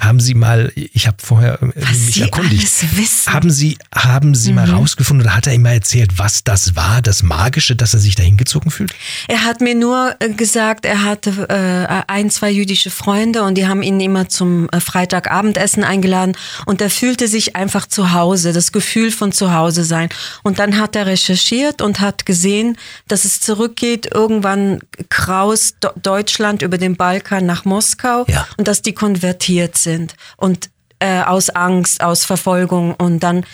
haben 0.00 0.20
Sie 0.20 0.34
mal, 0.34 0.70
ich 0.74 1.06
habe 1.06 1.16
vorher 1.22 1.62
äh, 1.62 1.70
Was 1.76 1.98
mich 1.98 2.14
Sie 2.16 2.22
erkundigt. 2.22 2.62
alles 2.62 2.96
wissen. 2.96 3.30
Mhm. 3.30 3.32
Haben 3.32 3.50
Sie, 3.50 3.78
haben 3.94 4.34
Sie 4.34 4.52
mal 4.52 4.70
rausgefunden 4.70 5.26
oder 5.26 5.34
hat 5.34 5.46
er 5.46 5.54
ihm 5.54 5.62
mal 5.62 5.72
erzählt, 5.72 6.18
was 6.18 6.44
das 6.44 6.76
war, 6.76 7.00
das 7.00 7.22
Magische, 7.22 7.74
dass 7.74 7.94
er 7.94 8.00
sich 8.00 8.16
da 8.16 8.22
hingezogen 8.22 8.70
fühlt? 8.70 8.92
Er 9.28 9.44
hat 9.44 9.62
mir 9.62 9.74
nur 9.74 10.14
äh, 10.20 10.28
gesagt, 10.30 10.84
er 10.84 11.04
hatte 11.04 11.48
äh, 11.48 12.02
ein, 12.06 12.30
zwei 12.30 12.50
jüdische 12.50 12.90
Freunde 12.90 13.44
und 13.44 13.56
die 13.56 13.66
haben 13.66 13.82
ihn 13.82 13.98
immer 13.98 14.28
zum 14.28 14.68
äh, 14.70 14.80
Freitagabendessen 14.80 15.84
eingeladen 15.84 16.36
und 16.66 16.82
er 16.82 16.90
fühlte 16.90 17.26
sich 17.26 17.56
einfach 17.56 17.86
zu 17.86 18.09
Hause, 18.12 18.52
das 18.52 18.72
Gefühl 18.72 19.10
von 19.10 19.32
zu 19.32 19.52
Hause 19.54 19.84
sein. 19.84 20.08
Und 20.42 20.58
dann 20.58 20.78
hat 20.78 20.96
er 20.96 21.06
recherchiert 21.06 21.82
und 21.82 22.00
hat 22.00 22.26
gesehen, 22.26 22.76
dass 23.08 23.24
es 23.24 23.40
zurückgeht 23.40 24.08
irgendwann 24.12 24.80
Kraus 25.08 25.74
Do 25.80 25.90
Deutschland 26.02 26.62
über 26.62 26.78
den 26.78 26.96
Balkan 26.96 27.46
nach 27.46 27.64
Moskau 27.64 28.24
Ja. 28.28 28.46
und 28.56 28.68
dass 28.68 28.82
die 28.82 28.92
konvertiert 28.92 29.76
sind 29.76 30.14
und 30.36 30.70
äh, 30.98 31.22
aus 31.22 31.50
Angst, 31.50 32.02
aus 32.02 32.24
Verfolgung 32.24 32.94
und 32.94 33.20
dann 33.20 33.44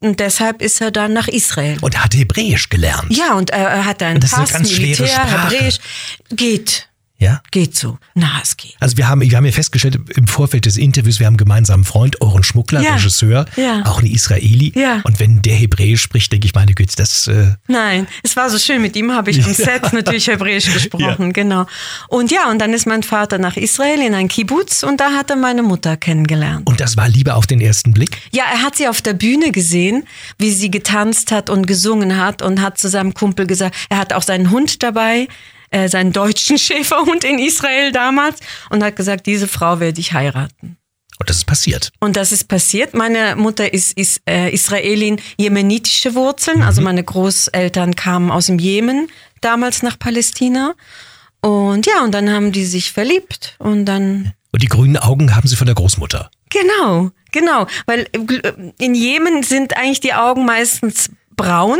und 0.00 0.20
deshalb 0.20 0.60
ist 0.60 0.82
er 0.82 0.90
dann 0.90 1.14
nach 1.14 1.26
Israel. 1.26 1.78
Und 1.80 2.02
hat 2.04 2.14
Hebräisch 2.14 2.68
gelernt. 2.68 3.06
Ja, 3.08 3.32
und 3.32 3.48
er, 3.50 3.66
er 3.68 3.84
hat 3.86 4.02
einen 4.02 4.16
Und 4.16 4.24
das 4.24 4.32
ist 4.32 4.36
eine 4.36 4.44
Pass, 4.44 4.52
ganz 4.52 4.70
schwere 4.70 5.02
Militär, 5.02 5.08
Sprache. 5.08 5.54
Hebräisch. 5.56 5.76
Geht. 6.30 6.88
Ja? 7.18 7.40
Geht 7.50 7.74
so. 7.74 7.98
Na, 8.14 8.40
es 8.42 8.56
geht. 8.58 8.74
Also 8.78 8.98
wir 8.98 9.08
haben, 9.08 9.22
wir 9.22 9.34
haben 9.36 9.46
ja 9.46 9.52
festgestellt 9.52 9.98
im 10.16 10.26
Vorfeld 10.26 10.66
des 10.66 10.76
Interviews, 10.76 11.18
wir 11.18 11.26
haben 11.26 11.32
einen 11.32 11.38
gemeinsamen 11.38 11.84
Freund, 11.84 12.20
Oren 12.20 12.42
Schmuckler, 12.42 12.82
Ja. 12.82 12.94
Regisseur, 12.96 13.46
Ja. 13.56 13.82
auch 13.86 14.00
ein 14.00 14.06
Israeli. 14.06 14.72
Ja. 14.74 15.00
Und 15.04 15.18
wenn 15.18 15.40
der 15.40 15.54
Hebräisch 15.56 16.02
spricht, 16.02 16.30
denke 16.32 16.46
ich, 16.46 16.54
meine 16.54 16.74
Güte, 16.74 16.94
das 16.96 17.26
äh, 17.26 17.52
Nein, 17.68 18.06
es 18.22 18.36
war 18.36 18.50
so 18.50 18.58
schön. 18.58 18.82
Mit 18.82 18.96
ihm 18.96 19.12
habe 19.12 19.30
ich 19.30 19.42
am 19.42 19.54
Set 19.54 19.92
natürlich 19.94 20.26
Hebräisch 20.28 20.66
gesprochen, 20.72 21.32
genau. 21.32 21.66
Und 22.08 22.30
ja, 22.30 22.50
und 22.50 22.58
dann 22.58 22.74
ist 22.74 22.86
mein 22.86 23.02
Vater 23.02 23.38
nach 23.38 23.56
Israel 23.56 24.00
in 24.02 24.14
ein 24.14 24.28
Kibbutz 24.28 24.82
und 24.82 25.00
da 25.00 25.12
hat 25.12 25.30
er 25.30 25.36
meine 25.36 25.62
Mutter 25.62 25.96
kennengelernt. 25.96 26.66
und 26.68 26.80
das 26.80 26.96
war 26.98 27.08
Liebe 27.08 27.34
auf 27.34 27.46
den 27.46 27.60
ersten 27.62 27.92
Blick. 27.94 28.18
Ja, 28.32 28.44
er 28.52 28.62
hat 28.62 28.76
sie 28.76 28.88
auf 28.88 29.00
der 29.00 29.14
Bühne 29.14 29.52
gesehen, 29.52 30.04
wie 30.38 30.50
sie 30.50 30.70
getanzt 30.70 31.32
hat 31.32 31.48
und 31.48 31.66
gesungen 31.66 32.18
hat 32.18 32.42
und 32.42 32.60
hat 32.60 32.76
zu 32.78 32.88
seinem 32.88 33.14
Kumpel 33.14 33.46
gesagt, 33.46 33.74
er 33.88 33.96
hat 33.98 34.12
auch 34.12 34.22
seinen 34.22 34.50
Hund 34.50 34.82
dabei, 34.82 35.28
äh, 35.70 35.88
seinen 35.88 36.12
deutschen 36.12 36.58
Schäferhund 36.66 37.24
in 37.24 37.38
Israel 37.38 37.92
damals 37.92 38.40
und 38.70 38.82
hat 38.82 38.96
gesagt, 38.96 39.26
diese 39.26 39.48
Frau 39.48 39.80
werde 39.80 40.00
ich 40.00 40.12
heiraten. 40.12 40.76
Und 41.18 41.30
das 41.30 41.38
ist 41.38 41.46
passiert. 41.46 41.92
Und 41.98 42.16
das 42.16 42.30
ist 42.30 42.44
passiert. 42.44 42.92
Meine 42.92 43.36
Mutter 43.36 43.72
ist, 43.72 43.96
ist 43.96 44.20
äh, 44.28 44.50
Israelin, 44.52 45.18
jemenitische 45.38 46.14
Wurzeln. 46.14 46.60
Also 46.62 46.82
meine 46.82 47.02
Großeltern 47.02 47.96
kamen 47.96 48.30
aus 48.30 48.46
dem 48.46 48.58
Jemen 48.58 49.08
damals 49.40 49.82
nach 49.82 49.98
Palästina. 49.98 50.74
Und 51.40 51.86
ja, 51.86 52.02
und 52.04 52.12
dann 52.12 52.28
haben 52.30 52.52
die 52.52 52.66
sich 52.66 52.92
verliebt. 52.92 53.56
Und 53.58 53.86
dann, 53.86 54.32
Und 54.52 54.62
die 54.62 54.68
grünen 54.68 54.98
Augen 54.98 55.34
haben 55.34 55.48
sie 55.48 55.56
von 55.56 55.66
der 55.66 55.74
Großmutter. 55.74 56.30
genau, 56.50 57.10
genau. 57.32 57.66
Weil 57.86 58.08
äh, 58.12 58.52
in 58.78 58.94
Jemen 58.94 59.42
sind 59.42 59.74
eigentlich 59.76 60.00
die 60.00 60.12
Augen 60.12 60.44
meistens 60.44 61.08
braun. 61.36 61.78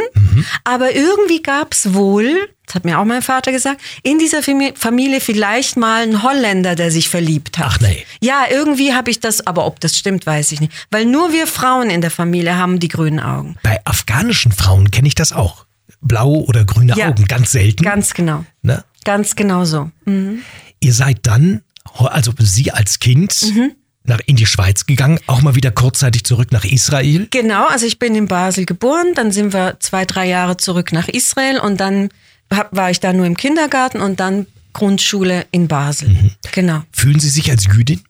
Aber 0.64 0.94
irgendwie 0.94 1.42
gab's 1.42 1.94
wohl, 1.94 2.48
das 2.66 2.74
hat 2.74 2.84
mir 2.84 2.98
auch 2.98 3.04
mein 3.04 3.22
Vater 3.22 3.52
gesagt, 3.52 3.80
in 4.02 4.18
dieser 4.18 4.40
Fami- 4.40 4.76
Familie 4.76 5.20
vielleicht 5.20 5.76
mal 5.76 6.02
einen 6.02 6.22
Holländer, 6.22 6.74
der 6.74 6.90
sich 6.90 7.08
verliebt 7.08 7.58
hat. 7.58 7.66
Ach 7.68 7.80
nee. 7.80 8.04
Ja, 8.20 8.44
irgendwie 8.50 8.92
habe 8.94 9.10
ich 9.10 9.20
das, 9.20 9.46
aber 9.46 9.66
ob 9.66 9.80
das 9.80 9.96
stimmt, 9.96 10.26
weiß 10.26 10.52
ich 10.52 10.60
nicht. 10.60 10.72
Weil 10.90 11.06
nur 11.06 11.32
wir 11.32 11.46
Frauen 11.46 11.90
in 11.90 12.00
der 12.00 12.10
Familie 12.10 12.56
haben 12.56 12.78
die 12.78 12.88
grünen 12.88 13.20
Augen. 13.20 13.56
Bei 13.62 13.80
afghanischen 13.84 14.52
Frauen 14.52 14.90
kenne 14.90 15.08
ich 15.08 15.14
das 15.14 15.32
auch. 15.32 15.64
Blaue 16.00 16.44
oder 16.44 16.64
grüne 16.64 16.94
Ja. 16.96 17.08
Augen, 17.08 17.24
ganz 17.26 17.52
selten. 17.52 17.82
Ganz 17.82 18.14
genau. 18.14 18.44
ne? 18.62 18.84
Ganz 19.04 19.36
genau 19.36 19.64
so. 19.64 19.90
Mhm. 20.04 20.42
Ihr 20.80 20.92
seid 20.92 21.20
dann, 21.22 21.62
also 21.98 22.32
Sie 22.38 22.70
als 22.72 22.98
Kind, 22.98 23.40
Mhm. 23.54 23.72
Nach, 24.08 24.20
in 24.26 24.36
die 24.36 24.46
Schweiz 24.46 24.86
gegangen, 24.86 25.18
auch 25.26 25.42
mal 25.42 25.54
wieder 25.54 25.70
kurzzeitig 25.70 26.24
zurück 26.24 26.52
nach 26.52 26.64
Israel. 26.64 27.28
Genau, 27.30 27.66
also 27.66 27.86
ich 27.86 27.98
bin 27.98 28.14
in 28.14 28.28
Basel 28.28 28.66
geboren, 28.66 29.14
dann 29.14 29.32
sind 29.32 29.52
wir 29.52 29.76
zwei, 29.80 30.04
drei 30.04 30.26
Jahre 30.26 30.56
zurück 30.56 30.92
nach 30.92 31.08
Israel 31.08 31.58
und 31.58 31.80
dann 31.80 32.08
hab, 32.52 32.74
war 32.74 32.90
ich 32.90 33.00
da 33.00 33.12
nur 33.12 33.26
im 33.26 33.36
Kindergarten 33.36 34.00
und 34.00 34.20
dann 34.20 34.46
Grundschule 34.72 35.46
in 35.52 35.68
Basel. 35.68 36.10
Mhm. 36.10 36.30
Genau. 36.52 36.82
Fühlen 36.92 37.18
Sie 37.18 37.30
sich 37.30 37.50
als 37.50 37.64
Jüdin? 37.64 38.02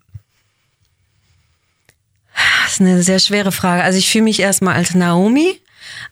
Das 2.65 2.75
ist 2.75 2.81
eine 2.81 3.03
sehr 3.03 3.21
schwere 3.21 3.53
Frage. 3.53 3.83
Also 3.83 3.99
ich 3.99 4.11
fühle 4.11 4.25
mich 4.25 4.41
erstmal 4.41 4.75
als 4.75 4.95
Naomi, 4.95 5.61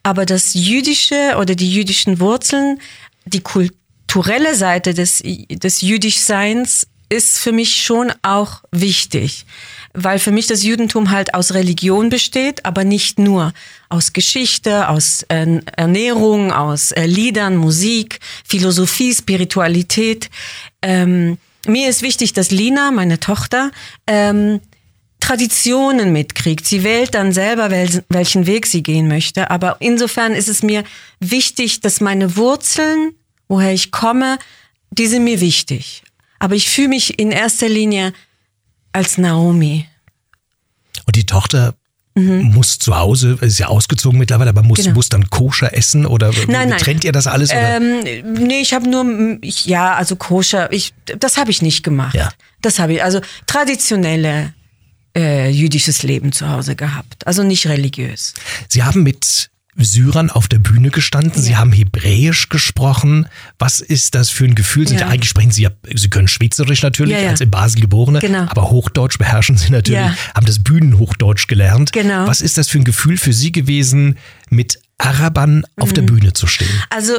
aber 0.02 0.24
das 0.24 0.54
Jüdische 0.54 1.34
oder 1.38 1.54
die 1.54 1.70
jüdischen 1.70 2.20
Wurzeln, 2.20 2.80
die 3.26 3.40
kulturelle 3.40 4.54
Seite 4.54 4.94
des, 4.94 5.22
des 5.24 5.80
Jüdischseins 5.80 6.86
ist 7.08 7.38
für 7.38 7.52
mich 7.52 7.82
schon 7.82 8.12
auch 8.22 8.62
wichtig. 8.70 9.46
Weil 9.92 10.18
für 10.18 10.32
mich 10.32 10.46
das 10.46 10.64
Judentum 10.64 11.10
halt 11.10 11.34
aus 11.34 11.54
Religion 11.54 12.08
besteht, 12.08 12.64
aber 12.64 12.84
nicht 12.84 13.18
nur. 13.18 13.52
Aus 13.88 14.12
Geschichte, 14.12 14.88
aus 14.88 15.22
äh, 15.28 15.60
Ernährung, 15.76 16.52
aus 16.52 16.90
äh, 16.92 17.06
Liedern, 17.06 17.56
Musik, 17.56 18.18
Philosophie, 18.44 19.14
Spiritualität. 19.14 20.30
Ähm, 20.82 21.38
mir 21.66 21.88
ist 21.88 22.02
wichtig, 22.02 22.32
dass 22.32 22.50
Lina, 22.50 22.90
meine 22.90 23.20
Tochter, 23.20 23.70
ähm, 24.06 24.60
Traditionen 25.20 26.12
mitkriegt. 26.12 26.66
Sie 26.66 26.84
wählt 26.84 27.14
dann 27.14 27.32
selber, 27.32 27.70
wel 27.70 28.04
welchen 28.10 28.46
Weg 28.46 28.66
sie 28.66 28.82
gehen 28.82 29.08
möchte. 29.08 29.50
Aber 29.50 29.76
insofern 29.80 30.34
ist 30.34 30.48
es 30.48 30.62
mir 30.62 30.84
wichtig, 31.18 31.80
dass 31.80 32.02
meine 32.02 32.36
Wurzeln, 32.36 33.14
woher 33.48 33.72
ich 33.72 33.90
komme, 33.90 34.38
die 34.90 35.06
sind 35.06 35.24
mir 35.24 35.40
wichtig. 35.40 36.02
Aber 36.44 36.54
ich 36.56 36.68
fühle 36.68 36.88
mich 36.88 37.18
in 37.18 37.30
erster 37.30 37.70
Linie 37.70 38.12
als 38.92 39.16
Naomi. 39.16 39.86
Und 41.06 41.16
die 41.16 41.24
Tochter 41.24 41.74
muss 42.16 42.78
zu 42.78 42.94
Hause, 42.96 43.38
ist 43.40 43.58
ja 43.58 43.66
ausgezogen 43.68 44.18
mittlerweile, 44.18 44.50
aber 44.50 44.62
muss, 44.62 44.78
Mhm. 44.80 44.82
Genau. 44.84 44.94
muss 44.96 45.08
dann 45.08 45.30
koscher 45.30 45.74
essen 45.76 46.04
oder 46.06 46.30
Nein, 46.46 46.68
nein. 46.68 46.78
trennt 46.78 47.02
ihr 47.02 47.12
das 47.12 47.26
alles? 47.26 47.50
Oder? 47.50 47.76
Ähm, 47.78 48.34
nee, 48.46 48.60
ich 48.60 48.74
habe 48.74 48.88
nur, 48.88 49.38
ich, 49.40 49.64
ja, 49.64 49.94
also 49.94 50.14
koscher, 50.16 50.70
ich, 50.70 50.92
das 51.18 51.38
habe 51.38 51.50
ich 51.50 51.62
nicht 51.62 51.82
gemacht. 51.82 52.14
Ja. 52.14 52.30
Das 52.60 52.78
habe 52.78 52.92
ich, 52.92 53.02
also 53.02 53.20
traditionelle 53.46 54.52
äh, 55.16 55.48
jüdisches 55.50 56.02
Leben 56.02 56.30
zu 56.32 56.48
Hause 56.50 56.76
gehabt, 56.76 57.26
also 57.26 57.42
nicht 57.42 57.66
religiös. 57.66 58.34
Sie 58.68 58.82
haben 58.84 59.02
mit 59.02 59.50
Syrern 59.76 60.30
auf 60.30 60.46
der 60.48 60.58
Bühne 60.60 60.90
gestanden, 60.90 61.40
Sie 61.42 61.56
haben 61.56 61.72
Hebräisch 61.72 62.48
gesprochen. 62.48 63.26
Was 63.58 63.80
ist 63.80 64.14
das 64.14 64.30
für 64.30 64.44
ein 64.44 64.54
Gefühl? 64.54 64.86
Sind 64.86 65.00
Ja. 65.00 65.06
ja. 65.06 65.12
eigentlich 65.12 65.30
sprechen 65.30 65.50
Sie 65.50 65.62
ja, 65.62 65.70
Sie 65.94 66.08
können 66.10 66.28
Schweizerisch 66.28 66.82
natürlich, 66.82 67.14
Ja, 67.16 67.22
ja. 67.22 67.30
als 67.30 67.40
in 67.40 67.50
Basel 67.50 67.80
geborene, 67.80 68.20
Genau. 68.20 68.42
aber 68.48 68.70
Hochdeutsch 68.70 69.18
beherrschen 69.18 69.56
Sie 69.56 69.70
natürlich, 69.70 70.00
Ja. 70.00 70.14
haben 70.34 70.46
das 70.46 70.62
Bühnenhochdeutsch 70.62 71.46
gelernt. 71.48 71.92
Genau. 71.92 72.26
Was 72.26 72.40
ist 72.40 72.56
das 72.56 72.68
für 72.68 72.78
ein 72.78 72.84
Gefühl 72.84 73.18
für 73.18 73.32
Sie 73.32 73.50
gewesen, 73.52 74.16
mit 74.50 74.78
Arabern 74.98 75.64
auf 75.76 75.90
Mhm. 75.90 75.94
der 75.94 76.02
Bühne 76.02 76.32
zu 76.34 76.46
stehen? 76.46 76.68
Also 76.90 77.14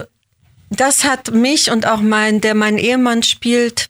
das 0.70 1.04
hat 1.04 1.34
mich 1.34 1.72
und 1.72 1.86
auch 1.86 2.02
mein, 2.02 2.40
der 2.42 2.56
mein 2.56 2.78
Ehemann 2.78 3.22
spielt, 3.24 3.90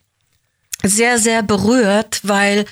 sehr, 0.84 1.20
sehr 1.20 1.44
berührt, 1.44 2.20
weil, 2.24 2.66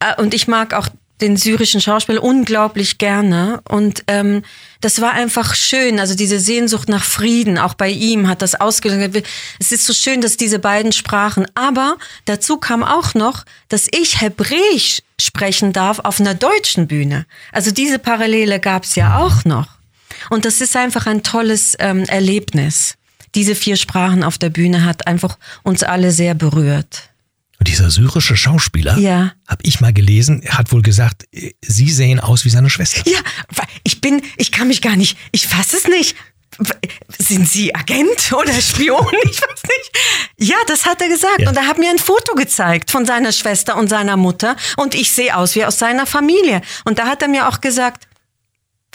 äh, 0.00 0.20
und 0.20 0.34
ich 0.34 0.48
mag 0.48 0.74
auch 0.74 0.88
den 1.20 1.36
syrischen 1.36 1.80
Schauspieler 1.80 2.22
unglaublich 2.22 2.98
gerne. 2.98 3.60
Und 3.68 4.04
ähm, 4.08 4.42
das 4.80 5.00
war 5.00 5.12
einfach 5.12 5.54
schön. 5.54 6.00
Also 6.00 6.14
diese 6.14 6.40
Sehnsucht 6.40 6.88
nach 6.88 7.04
Frieden, 7.04 7.58
auch 7.58 7.74
bei 7.74 7.88
ihm 7.88 8.28
hat 8.28 8.42
das 8.42 8.54
ausgelöst. 8.60 9.22
Es 9.58 9.72
ist 9.72 9.86
so 9.86 9.92
schön, 9.92 10.20
dass 10.20 10.36
diese 10.36 10.58
beiden 10.58 10.92
sprachen. 10.92 11.46
Aber 11.54 11.96
dazu 12.24 12.56
kam 12.56 12.82
auch 12.82 13.14
noch, 13.14 13.44
dass 13.68 13.86
ich 13.92 14.20
Hebräisch 14.20 15.02
sprechen 15.20 15.72
darf 15.72 16.00
auf 16.00 16.20
einer 16.20 16.34
deutschen 16.34 16.88
Bühne. 16.88 17.26
Also 17.52 17.70
diese 17.70 17.98
Parallele 17.98 18.58
gab 18.58 18.84
es 18.84 18.96
ja 18.96 19.18
auch 19.18 19.44
noch. 19.44 19.68
Und 20.30 20.44
das 20.44 20.60
ist 20.60 20.76
einfach 20.76 21.06
ein 21.06 21.22
tolles 21.22 21.76
ähm, 21.78 22.04
Erlebnis. 22.04 22.96
Diese 23.34 23.54
vier 23.54 23.76
Sprachen 23.76 24.22
auf 24.22 24.38
der 24.38 24.50
Bühne 24.50 24.84
hat 24.84 25.06
einfach 25.06 25.38
uns 25.62 25.82
alle 25.82 26.12
sehr 26.12 26.34
berührt. 26.34 27.10
Und 27.58 27.68
dieser 27.68 27.90
syrische 27.90 28.36
Schauspieler, 28.36 28.98
Ja. 28.98 29.32
habe 29.46 29.62
ich 29.62 29.80
mal 29.80 29.92
gelesen, 29.92 30.42
hat 30.48 30.72
wohl 30.72 30.82
gesagt, 30.82 31.24
Sie 31.62 31.90
sehen 31.90 32.20
aus 32.20 32.44
wie 32.44 32.50
seine 32.50 32.68
Schwester. 32.70 33.02
Ja, 33.08 33.20
ich 33.84 34.00
bin, 34.00 34.22
ich 34.36 34.50
kann 34.52 34.68
mich 34.68 34.82
gar 34.82 34.96
nicht, 34.96 35.16
ich 35.32 35.46
fasse 35.46 35.76
es 35.76 35.86
nicht. 35.88 36.16
Sind 37.18 37.48
Sie 37.48 37.74
Agent 37.74 38.32
oder 38.32 38.52
Spion? 38.60 39.06
Ich 39.24 39.40
weiß 39.40 39.62
nicht. 39.62 39.98
Ja, 40.38 40.56
das 40.68 40.84
hat 40.86 41.00
er 41.02 41.08
gesagt. 41.08 41.40
Ja. 41.40 41.48
Und 41.48 41.56
er 41.56 41.66
hat 41.66 41.78
mir 41.78 41.90
ein 41.90 41.98
Foto 41.98 42.34
gezeigt 42.34 42.90
von 42.92 43.04
seiner 43.06 43.32
Schwester 43.32 43.76
und 43.76 43.88
seiner 43.88 44.16
Mutter. 44.16 44.56
Und 44.76 44.94
ich 44.94 45.10
sehe 45.12 45.36
aus 45.36 45.54
wie 45.56 45.64
aus 45.64 45.78
seiner 45.80 46.06
Familie. 46.06 46.60
Und 46.84 46.98
da 47.00 47.06
hat 47.06 47.22
er 47.22 47.28
mir 47.28 47.48
auch 47.48 47.60
gesagt, 47.60 48.06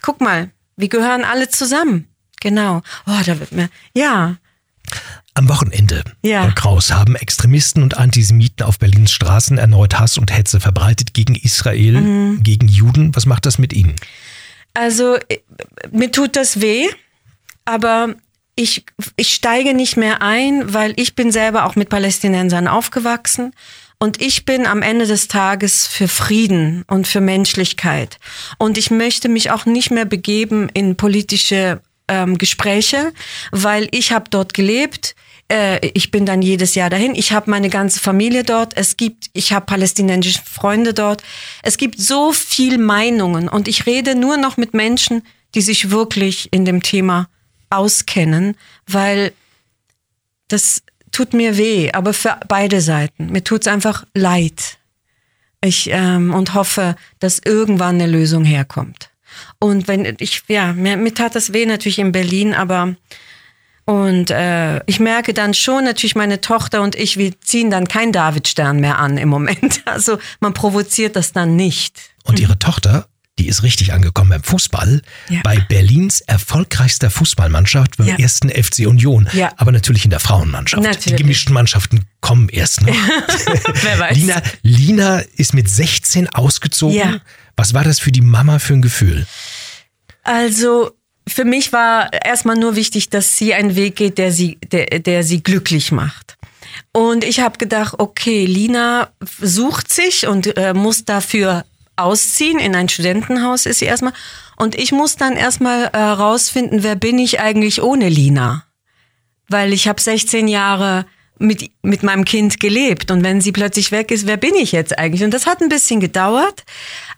guck 0.02 0.22
mal, 0.22 0.52
wir 0.78 0.88
gehören 0.88 1.26
alle 1.26 1.50
zusammen. 1.50 2.08
Genau. 2.40 2.82
Oh, 3.06 3.20
da 3.26 3.38
wird 3.40 3.52
mir, 3.52 3.70
ja. 3.94 4.38
Am 5.40 5.48
Wochenende, 5.48 6.04
Ja. 6.22 6.44
Herr 6.44 6.52
Kraus, 6.52 6.92
haben 6.92 7.16
Extremisten 7.16 7.82
und 7.82 7.98
Antisemiten 7.98 8.66
auf 8.66 8.78
Berlins 8.78 9.14
Straßen 9.14 9.58
erneut 9.58 9.98
Hass 9.98 10.18
und 10.18 10.36
Hetze 10.36 10.60
verbreitet 10.60 11.14
gegen 11.14 11.36
Israel, 11.36 12.02
Mhm. 12.02 12.44
gegen 12.44 12.68
Juden. 12.68 13.16
Was 13.16 13.26
macht 13.26 13.46
das 13.46 13.58
mit 13.58 13.72
Ihnen? 13.72 13.96
Also 14.74 15.16
äh, 15.30 15.38
mir 15.92 16.12
tut 16.12 16.36
das 16.36 16.60
weh, 16.60 16.88
aber 17.64 18.16
ich, 18.56 18.84
ich 19.16 19.34
steige 19.34 19.74
nicht 19.74 19.96
mehr 19.96 20.22
ein, 20.22 20.74
weil 20.74 20.92
ich 20.98 21.16
bin 21.16 21.32
selber 21.32 21.66
auch 21.66 21.78
mit 21.78 21.88
Palästinensern 21.88 22.68
aufgewachsen 22.68 23.54
und 23.98 24.22
ich 24.22 24.44
bin 24.44 24.66
am 24.66 24.82
Ende 24.82 25.08
des 25.08 25.30
Tages 25.30 25.88
für 25.88 26.10
Frieden 26.10 26.84
und 26.88 27.08
für 27.08 27.22
Menschlichkeit. 27.22 28.20
Und 28.58 28.78
ich 28.78 28.92
möchte 28.92 29.30
mich 29.30 29.52
auch 29.52 29.66
nicht 29.66 29.90
mehr 29.90 30.04
begeben 30.06 30.68
in 30.74 30.98
politische 30.98 31.80
ähm, 32.10 32.38
Gespräche, 32.38 33.14
weil 33.52 33.88
ich 33.92 34.12
habe 34.12 34.26
dort 34.30 34.54
gelebt. 34.54 35.16
Äh, 35.52 35.86
ich 35.88 36.12
bin 36.12 36.26
dann 36.26 36.42
jedes 36.42 36.76
Jahr 36.76 36.90
dahin. 36.90 37.16
Ich 37.16 37.32
habe 37.32 37.50
meine 37.50 37.70
ganze 37.70 38.00
Familie 38.00 38.44
dort. 38.44 38.78
Es 38.78 38.98
gibt, 38.98 39.30
ich 39.34 39.52
habe 39.52 39.66
palästinensische 39.66 40.42
Freunde 40.44 40.94
dort. 40.94 41.24
Es 41.64 41.78
gibt 41.78 42.00
so 42.00 42.32
viel 42.32 42.78
Meinungen 42.78 43.50
und 43.50 43.68
ich 43.68 43.86
rede 43.86 44.16
nur 44.16 44.38
noch 44.38 44.58
mit 44.58 44.74
Menschen, 44.74 45.24
die 45.56 45.62
sich 45.62 45.90
wirklich 45.90 46.50
in 46.52 46.66
dem 46.66 46.82
Thema 46.84 47.28
auskennen, 47.70 48.56
weil 48.88 49.34
das 50.48 50.84
tut 51.12 51.34
mir 51.34 51.58
weh, 51.58 51.92
aber 51.92 52.14
für 52.14 52.40
beide 52.48 52.82
Seiten. 52.82 53.32
Mir 53.32 53.44
tut's 53.44 53.68
einfach 53.68 54.06
leid. 54.14 54.78
Ich 55.62 55.90
ähm, 55.92 56.34
und 56.34 56.54
hoffe, 56.54 56.96
dass 57.20 57.40
irgendwann 57.44 57.96
eine 57.96 58.08
Lösung 58.08 58.46
herkommt. 58.46 59.10
Und 59.60 59.88
wenn 59.88 60.16
ich, 60.20 60.44
ja, 60.48 60.74
mir, 60.74 60.98
mir 60.98 61.14
tat 61.14 61.36
das 61.36 61.54
weh 61.54 61.66
natürlich 61.66 62.00
in 62.00 62.12
Berlin, 62.12 62.54
aber 62.54 62.96
Und 63.90 64.30
äh, 64.30 64.84
ich 64.86 65.00
merke 65.00 65.34
dann 65.34 65.56
schon, 65.56 65.84
natürlich 65.84 66.16
meine 66.16 66.42
Tochter 66.42 66.84
und 66.84 66.96
ich, 66.96 67.18
wir 67.18 67.40
ziehen 67.42 67.72
dann 67.72 67.88
kein 67.88 68.12
Davidstern 68.12 68.80
mehr 68.80 69.00
an 69.00 69.18
im 69.18 69.30
Moment. 69.30 69.82
Also 69.86 70.20
man 70.40 70.54
provoziert 70.54 71.16
das 71.16 71.32
dann 71.32 71.56
nicht. 71.56 71.98
Und 72.24 72.40
ihre 72.40 72.60
Tochter, 72.60 73.08
die 73.40 73.48
ist 73.48 73.64
richtig 73.64 73.92
angekommen 73.92 74.30
beim 74.30 74.44
Fußball, 74.44 75.02
Ja. 75.30 75.40
bei 75.44 75.58
Berlins 75.58 76.22
erfolgreichster 76.22 77.10
Fußballmannschaft, 77.10 77.98
beim 77.98 78.08
Ja. 78.08 78.16
ersten 78.20 78.50
FC 78.50 78.86
Union, 78.86 79.28
Ja. 79.34 79.52
aber 79.58 79.72
natürlich 79.72 80.04
in 80.04 80.12
der 80.12 80.20
Frauenmannschaft. 80.20 80.84
Die 80.84 80.88
Natürlich. 80.88 81.18
gemischten 81.18 81.54
Mannschaften 81.54 82.06
kommen 82.22 82.50
erst 82.50 82.82
noch. 82.82 82.94
Wer 83.82 83.98
weiß. 84.00 84.16
Lina, 84.18 84.42
Lina 84.62 85.20
ist 85.36 85.56
mit 85.56 85.68
16 85.68 86.30
ausgezogen. 86.30 87.22
Was 87.58 87.74
war 87.74 87.84
das 87.84 88.00
für 88.00 88.12
die 88.12 88.22
Mama 88.22 88.60
für 88.60 88.74
ein 88.74 88.82
Gefühl? 88.84 89.26
Also 90.24 90.92
für 91.30 91.46
mich 91.46 91.72
war 91.74 92.12
erstmal 92.26 92.56
nur 92.56 92.76
wichtig, 92.76 93.10
dass 93.10 93.38
sie 93.38 93.54
einen 93.54 93.76
Weg 93.76 93.96
geht, 93.96 94.18
der 94.18 94.32
sie, 94.32 94.58
der, 94.72 95.00
der 95.00 95.24
sie 95.24 95.44
glücklich 95.44 95.92
macht. 95.92 96.38
Und 96.92 97.24
ich 97.24 97.40
habe 97.40 97.58
gedacht, 97.58 97.96
okay, 97.98 98.46
Lina 98.46 99.10
sucht 99.40 99.92
sich 99.92 100.28
und 100.28 100.58
äh, 100.58 100.74
muss 100.74 101.06
dafür 101.06 101.66
ausziehen. 101.96 102.60
In 102.60 102.76
ein 102.76 102.90
Studentenhaus 102.90 103.66
ist 103.66 103.80
sie 103.80 103.86
erstmal. 103.86 104.14
Und 104.56 104.76
ich 104.76 104.92
muss 104.92 105.16
dann 105.16 105.34
erstmal 105.34 105.90
herausfinden, 105.92 106.84
wer 106.84 106.96
bin 106.96 107.20
ich 107.20 107.40
eigentlich 107.40 107.82
ohne 107.82 108.10
Lina? 108.10 108.66
Weil 109.48 109.74
ich 109.74 109.88
habe 109.88 110.02
16 110.02 110.48
Jahre 110.48 111.06
mit, 111.38 111.72
mit 111.82 112.04
meinem 112.04 112.26
Kind 112.26 112.60
gelebt. 112.60 113.12
Und 113.12 113.24
wenn 113.24 113.42
sie 113.42 113.52
plötzlich 113.52 113.92
weg 113.92 114.12
ist, 114.12 114.28
wer 114.28 114.38
bin 114.38 114.56
ich 114.56 114.72
jetzt 114.72 114.98
eigentlich? 114.98 115.24
Und 115.24 115.34
das 115.34 115.46
hat 115.46 115.62
ein 115.62 115.70
bisschen 115.70 116.00
gedauert. 116.00 116.66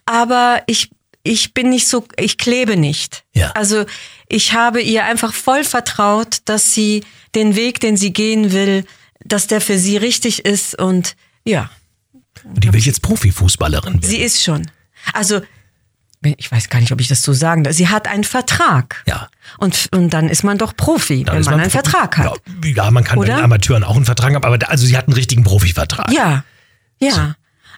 Aber 0.05 0.61
ich, 0.67 0.91
ich 1.23 1.53
bin 1.53 1.69
nicht 1.69 1.87
so, 1.87 2.05
ich 2.17 2.37
klebe 2.37 2.77
nicht. 2.77 3.23
Ja. 3.33 3.51
Also 3.51 3.85
ich 4.27 4.53
habe 4.53 4.81
ihr 4.81 5.05
einfach 5.05 5.33
voll 5.33 5.63
vertraut, 5.63 6.37
dass 6.45 6.73
sie 6.73 7.03
den 7.35 7.55
Weg, 7.55 7.79
den 7.79 7.97
sie 7.97 8.11
gehen 8.13 8.51
will, 8.51 8.85
dass 9.23 9.47
der 9.47 9.61
für 9.61 9.77
sie 9.77 9.97
richtig 9.97 10.45
ist. 10.45 10.77
Und 10.79 11.15
ja, 11.45 11.69
Und 12.43 12.63
die 12.63 12.73
will 12.73 12.79
jetzt 12.81 13.01
Profifußballerin 13.01 13.93
werden. 13.95 14.03
sie 14.09 14.17
ist 14.17 14.43
schon. 14.43 14.69
Also 15.13 15.41
ich 16.23 16.51
weiß 16.51 16.69
gar 16.69 16.79
nicht, 16.79 16.91
ob 16.91 17.01
ich 17.01 17.07
das 17.07 17.23
so 17.23 17.33
sagen 17.33 17.63
darf. 17.63 17.73
Sie 17.73 17.87
hat 17.87 18.07
einen 18.07 18.23
Vertrag. 18.23 19.03
Ja. 19.07 19.27
Und, 19.57 19.89
und 19.91 20.11
dann 20.11 20.29
ist 20.29 20.43
man 20.43 20.59
doch 20.59 20.75
Profi, 20.75 21.23
Dann 21.23 21.33
wenn 21.33 21.41
ist 21.41 21.49
man 21.49 21.59
einen 21.59 21.71
Vertrag 21.71 22.15
hat. 22.17 22.39
Ja, 22.63 22.69
ja, 22.85 22.91
man 22.91 23.03
kann 23.03 23.17
Oder? 23.17 23.35
den 23.37 23.43
Amateuren 23.43 23.83
auch 23.83 23.95
einen 23.95 24.05
Vertrag 24.05 24.35
haben, 24.35 24.43
aber 24.43 24.59
da- 24.59 24.67
also 24.67 24.85
sie 24.85 24.95
hat 24.95 25.07
einen 25.07 25.15
richtigen 25.15 25.43
Profivertrag. 25.43 26.11
Ja, 26.11 26.43
ja. 26.99 27.35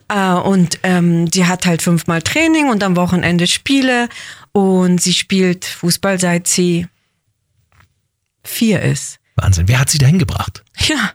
Äh, 0.08 0.34
und 0.34 0.80
ähm, 0.84 1.30
die 1.30 1.46
hat 1.46 1.66
halt 1.66 1.82
fünfmal 1.82 2.22
Training 2.22 2.70
und 2.70 2.84
am 2.84 2.96
Wochenende 2.96 3.48
Spiele. 3.48 4.10
Und 4.52 5.02
sie 5.02 5.14
spielt 5.14 5.66
Fußball 5.66 6.20
seit 6.20 6.48
sie 6.48 6.88
vier 8.44 8.82
ist. 8.82 9.20
Wahnsinn. 9.36 9.68
Wer 9.68 9.80
hat 9.80 9.90
sie 9.90 9.98
dahin 9.98 10.20
gebracht? 10.20 10.64
Ja. 10.78 11.12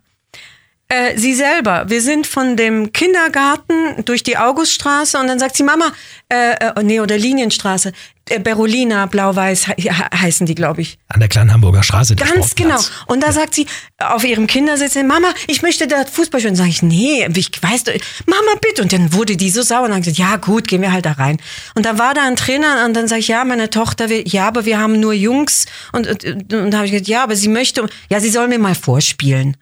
Äh, 0.90 1.18
sie 1.18 1.34
selber. 1.34 1.84
Wir 1.88 2.00
sind 2.00 2.26
von 2.26 2.56
dem 2.56 2.92
Kindergarten 2.94 4.04
durch 4.06 4.22
die 4.22 4.38
Auguststraße 4.38 5.18
und 5.18 5.26
dann 5.26 5.38
sagt 5.38 5.54
sie, 5.56 5.62
Mama, 5.62 5.92
äh, 6.30 6.52
äh, 6.54 6.82
nee, 6.82 6.98
oder 7.00 7.18
Linienstraße, 7.18 7.92
äh, 8.30 8.38
Berolina, 8.40 9.04
blau-weiß 9.04 9.66
he 9.76 9.82
he- 9.82 9.90
heißen 9.90 10.46
die, 10.46 10.54
glaube 10.54 10.80
ich. 10.80 10.98
An 11.08 11.20
der 11.20 11.28
kleinen 11.28 11.52
Hamburger 11.52 11.82
Straße. 11.82 12.16
Ganz 12.16 12.54
genau. 12.54 12.80
Und 13.06 13.22
da 13.22 13.32
sagt 13.32 13.54
sie 13.54 13.66
auf 13.98 14.24
ihrem 14.24 14.46
Kindersitz, 14.46 14.94
Mama, 14.94 15.28
ich 15.46 15.60
möchte 15.60 15.86
da 15.88 16.06
Fußball 16.06 16.40
spielen. 16.40 16.56
Sag 16.56 16.68
ich, 16.68 16.80
nee, 16.80 17.28
ich 17.36 17.50
weiß 17.62 17.84
Mama, 18.24 18.52
bitte. 18.62 18.80
Und 18.80 18.90
dann 18.90 19.12
wurde 19.12 19.36
die 19.36 19.50
so 19.50 19.60
sauer 19.60 19.82
und 19.84 19.90
dann 19.90 20.00
gesagt, 20.00 20.16
ja 20.16 20.36
gut, 20.36 20.68
gehen 20.68 20.80
wir 20.80 20.92
halt 20.92 21.04
da 21.04 21.12
rein. 21.12 21.36
Und 21.74 21.84
da 21.84 21.98
war 21.98 22.14
da 22.14 22.26
ein 22.26 22.36
Trainer 22.36 22.86
und 22.86 22.94
dann 22.94 23.08
sage 23.08 23.20
ich, 23.20 23.28
ja, 23.28 23.44
meine 23.44 23.68
Tochter 23.68 24.08
will, 24.08 24.24
ja, 24.26 24.48
aber 24.48 24.64
wir 24.64 24.78
haben 24.78 24.98
nur 25.00 25.12
Jungs. 25.12 25.66
Und, 25.92 26.06
und, 26.06 26.24
und 26.54 26.70
da 26.70 26.78
habe 26.78 26.86
ich 26.86 26.92
gesagt, 26.92 27.08
ja, 27.08 27.24
aber 27.24 27.36
sie 27.36 27.48
möchte, 27.48 27.86
ja, 28.08 28.20
sie 28.20 28.30
soll 28.30 28.48
mir 28.48 28.58
mal 28.58 28.74
vorspielen. 28.74 29.58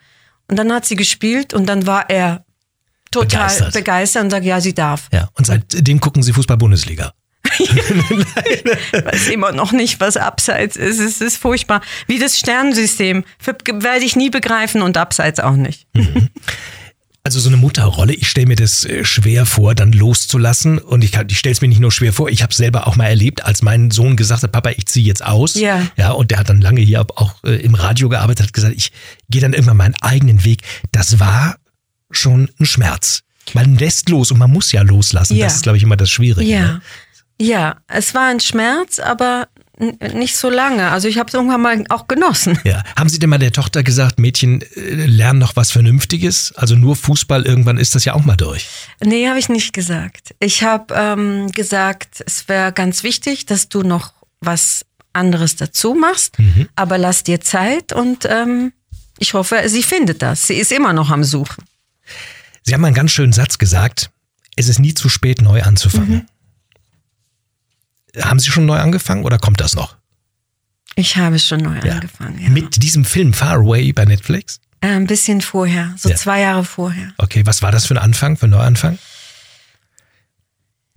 Und 0.48 0.56
dann 0.56 0.72
hat 0.72 0.84
sie 0.84 0.96
gespielt 0.96 1.54
und 1.54 1.66
dann 1.66 1.86
war 1.86 2.08
er 2.08 2.44
total 3.10 3.48
Begeistert. 3.48 3.72
begeistert, 3.74 4.24
und 4.24 4.30
sagt, 4.30 4.44
ja, 4.44 4.60
sie 4.60 4.74
darf. 4.74 5.08
Ja, 5.12 5.28
und 5.34 5.46
seitdem 5.46 6.00
gucken 6.00 6.22
sie 6.22 6.32
Fußball-Bundesliga. 6.32 7.12
Ich 7.58 7.70
weiß 9.04 9.28
immer 9.28 9.52
noch 9.52 9.72
nicht, 9.72 10.00
was 10.00 10.16
Abseits 10.16 10.76
ist. 10.76 10.98
Es 10.98 11.20
ist 11.20 11.36
furchtbar. 11.36 11.80
Wie 12.06 12.18
das 12.18 12.38
Sternensystem. 12.38 13.24
Werde 13.44 14.04
ich 14.04 14.16
nie 14.16 14.30
begreifen 14.30 14.82
und 14.82 14.96
Abseits 14.96 15.40
auch 15.40 15.54
nicht. 15.54 15.86
Also 17.26 17.40
so 17.40 17.48
eine 17.48 17.56
Mutterrolle, 17.56 18.12
ich 18.14 18.28
stelle 18.28 18.46
mir 18.46 18.54
das 18.54 18.84
äh, 18.84 19.04
schwer 19.04 19.46
vor, 19.46 19.74
dann 19.74 19.90
loszulassen. 19.90 20.78
Und 20.78 21.02
ich, 21.02 21.18
ich 21.28 21.38
stelle 21.40 21.54
es 21.54 21.60
mir 21.60 21.66
nicht 21.66 21.80
nur 21.80 21.90
schwer 21.90 22.12
vor, 22.12 22.28
ich 22.28 22.40
habe 22.40 22.52
es 22.52 22.56
selber 22.56 22.86
auch 22.86 22.94
mal 22.94 23.06
erlebt, 23.06 23.42
als 23.42 23.62
mein 23.62 23.90
Sohn 23.90 24.14
gesagt 24.14 24.44
hat, 24.44 24.52
Papa, 24.52 24.70
ich 24.70 24.86
ziehe 24.86 25.04
jetzt 25.04 25.24
aus. 25.24 25.56
Ja. 25.56 25.88
Ja, 25.96 26.12
und 26.12 26.30
der 26.30 26.38
hat 26.38 26.50
dann 26.50 26.60
lange 26.60 26.82
hier 26.82 27.04
auch 27.16 27.42
äh, 27.42 27.56
im 27.56 27.74
Radio 27.74 28.08
gearbeitet, 28.08 28.46
hat 28.46 28.52
gesagt, 28.52 28.74
ich 28.76 28.92
gehe 29.28 29.40
dann 29.40 29.54
irgendwann 29.54 29.76
meinen 29.76 29.96
eigenen 30.02 30.44
Weg. 30.44 30.62
Das 30.92 31.18
war 31.18 31.56
schon 32.12 32.48
ein 32.60 32.64
Schmerz. 32.64 33.24
Man 33.54 33.74
lässt 33.76 34.08
los 34.08 34.30
und 34.30 34.38
man 34.38 34.52
muss 34.52 34.70
ja 34.70 34.82
loslassen. 34.82 35.34
Ja. 35.34 35.46
Das 35.46 35.56
ist, 35.56 35.62
glaube 35.62 35.78
ich, 35.78 35.82
immer 35.82 35.96
das 35.96 36.10
Schwierige. 36.10 36.48
Ja. 36.48 36.60
Ne? 36.60 36.82
Ja, 37.40 37.76
es 37.88 38.14
war 38.14 38.28
ein 38.28 38.38
Schmerz, 38.38 39.00
aber 39.00 39.48
nicht 39.78 40.36
so 40.36 40.48
lange. 40.48 40.90
Also 40.90 41.08
ich 41.08 41.18
habe 41.18 41.28
es 41.28 41.34
irgendwann 41.34 41.60
mal 41.60 41.84
auch 41.90 42.08
genossen. 42.08 42.58
Ja. 42.64 42.82
Haben 42.96 43.08
Sie 43.08 43.18
denn 43.18 43.30
mal 43.30 43.38
der 43.38 43.52
Tochter 43.52 43.82
gesagt, 43.82 44.18
Mädchen, 44.18 44.62
äh, 44.62 45.06
lern 45.06 45.38
noch 45.38 45.56
was 45.56 45.70
Vernünftiges? 45.70 46.52
Also 46.56 46.74
nur 46.74 46.96
Fußball, 46.96 47.44
irgendwann 47.44 47.78
ist 47.78 47.94
das 47.94 48.04
ja 48.04 48.14
auch 48.14 48.24
mal 48.24 48.36
durch. 48.36 48.68
Nee, 49.04 49.28
habe 49.28 49.38
ich 49.38 49.48
nicht 49.48 49.72
gesagt. 49.72 50.34
Ich 50.40 50.62
habe 50.62 50.94
ähm, 50.94 51.52
gesagt, 51.52 52.22
es 52.26 52.48
wäre 52.48 52.72
ganz 52.72 53.02
wichtig, 53.02 53.46
dass 53.46 53.68
du 53.68 53.82
noch 53.82 54.12
was 54.40 54.84
anderes 55.12 55.56
dazu 55.56 55.94
machst, 55.94 56.36
aber 56.76 56.98
lass 56.98 57.22
dir 57.22 57.40
Zeit 57.40 57.92
und 57.92 58.26
ähm, 58.28 58.72
ich 59.18 59.32
hoffe, 59.34 59.62
sie 59.66 59.82
findet 59.82 60.20
das. 60.22 60.46
Sie 60.46 60.54
ist 60.54 60.72
immer 60.72 60.92
noch 60.92 61.10
am 61.10 61.24
Suchen. 61.24 61.64
Sie 62.62 62.74
haben 62.74 62.84
einen 62.84 62.94
ganz 62.94 63.12
schönen 63.12 63.32
Satz 63.32 63.56
gesagt, 63.58 64.10
es 64.56 64.68
ist 64.68 64.78
nie 64.78 64.94
zu 64.94 65.08
spät, 65.08 65.40
neu 65.40 65.62
anzufangen. 65.62 66.26
Haben 68.20 68.38
Sie 68.38 68.50
schon 68.50 68.66
neu 68.66 68.78
angefangen 68.78 69.24
oder 69.24 69.38
kommt 69.38 69.60
das 69.60 69.74
noch? 69.74 69.96
Ich 70.94 71.16
habe 71.16 71.38
schon 71.38 71.60
neu 71.60 71.78
Ja. 71.84 71.94
angefangen. 71.94 72.38
Ja. 72.40 72.48
Mit 72.48 72.82
diesem 72.82 73.04
Film 73.04 73.32
Far 73.34 73.56
Away 73.58 73.92
bei 73.92 74.04
Netflix? 74.04 74.60
Äh, 74.80 74.88
ein 74.88 75.06
bisschen 75.06 75.40
vorher, 75.40 75.94
so 75.98 76.08
Ja. 76.08 76.16
zwei 76.16 76.40
Jahre 76.40 76.64
vorher. 76.64 77.12
Okay, 77.18 77.44
was 77.44 77.62
war 77.62 77.72
das 77.72 77.86
für 77.86 77.94
ein 77.94 77.98
Anfang, 77.98 78.36
für 78.36 78.46
ein 78.46 78.50
Neuanfang? 78.50 78.98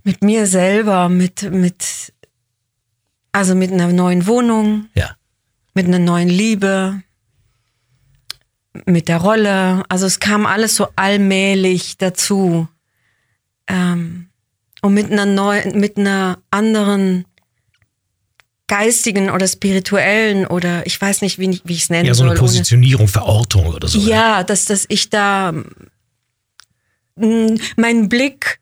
Mit 0.03 0.23
mir 0.23 0.47
selber, 0.47 1.09
mit, 1.09 1.43
mit, 1.51 2.13
also 3.33 3.55
mit 3.55 3.71
einer 3.71 3.87
neuen 3.89 4.25
Wohnung, 4.27 4.87
Ja. 4.95 5.15
mit 5.73 5.85
einer 5.87 5.99
neuen 5.99 6.29
Liebe, 6.29 7.03
mit 8.85 9.07
der 9.09 9.17
Rolle. 9.17 9.83
Also 9.89 10.05
es 10.05 10.19
kam 10.19 10.45
alles 10.45 10.75
so 10.75 10.87
allmählich 10.95 11.97
dazu. 11.97 12.67
Ähm, 13.67 14.28
und 14.81 14.93
mit 14.93 15.11
einer 15.11 15.25
neuen, 15.25 15.79
mit 15.79 15.97
einer 15.97 16.39
anderen 16.51 17.25
geistigen 18.67 19.29
oder 19.31 19.47
spirituellen 19.47 20.45
oder 20.45 20.85
ich 20.85 20.99
weiß 21.01 21.21
nicht, 21.21 21.39
wie, 21.39 21.49
ich- 21.49 21.61
wie 21.65 21.73
ich 21.73 21.83
es 21.83 21.89
nennen 21.89 22.05
Ja, 22.05 22.13
so 22.13 22.23
eine 22.23 22.31
soll. 22.31 22.37
ohne- 22.37 22.47
Positionierung, 22.47 23.07
Verortung 23.07 23.65
oder 23.67 23.87
so. 23.87 23.99
Ja, 23.99 24.43
dass, 24.43 24.65
dass 24.65 24.85
ich 24.89 25.09
da, 25.09 25.53
mh, 27.15 27.55
mein 27.77 28.09
Blick 28.09 28.59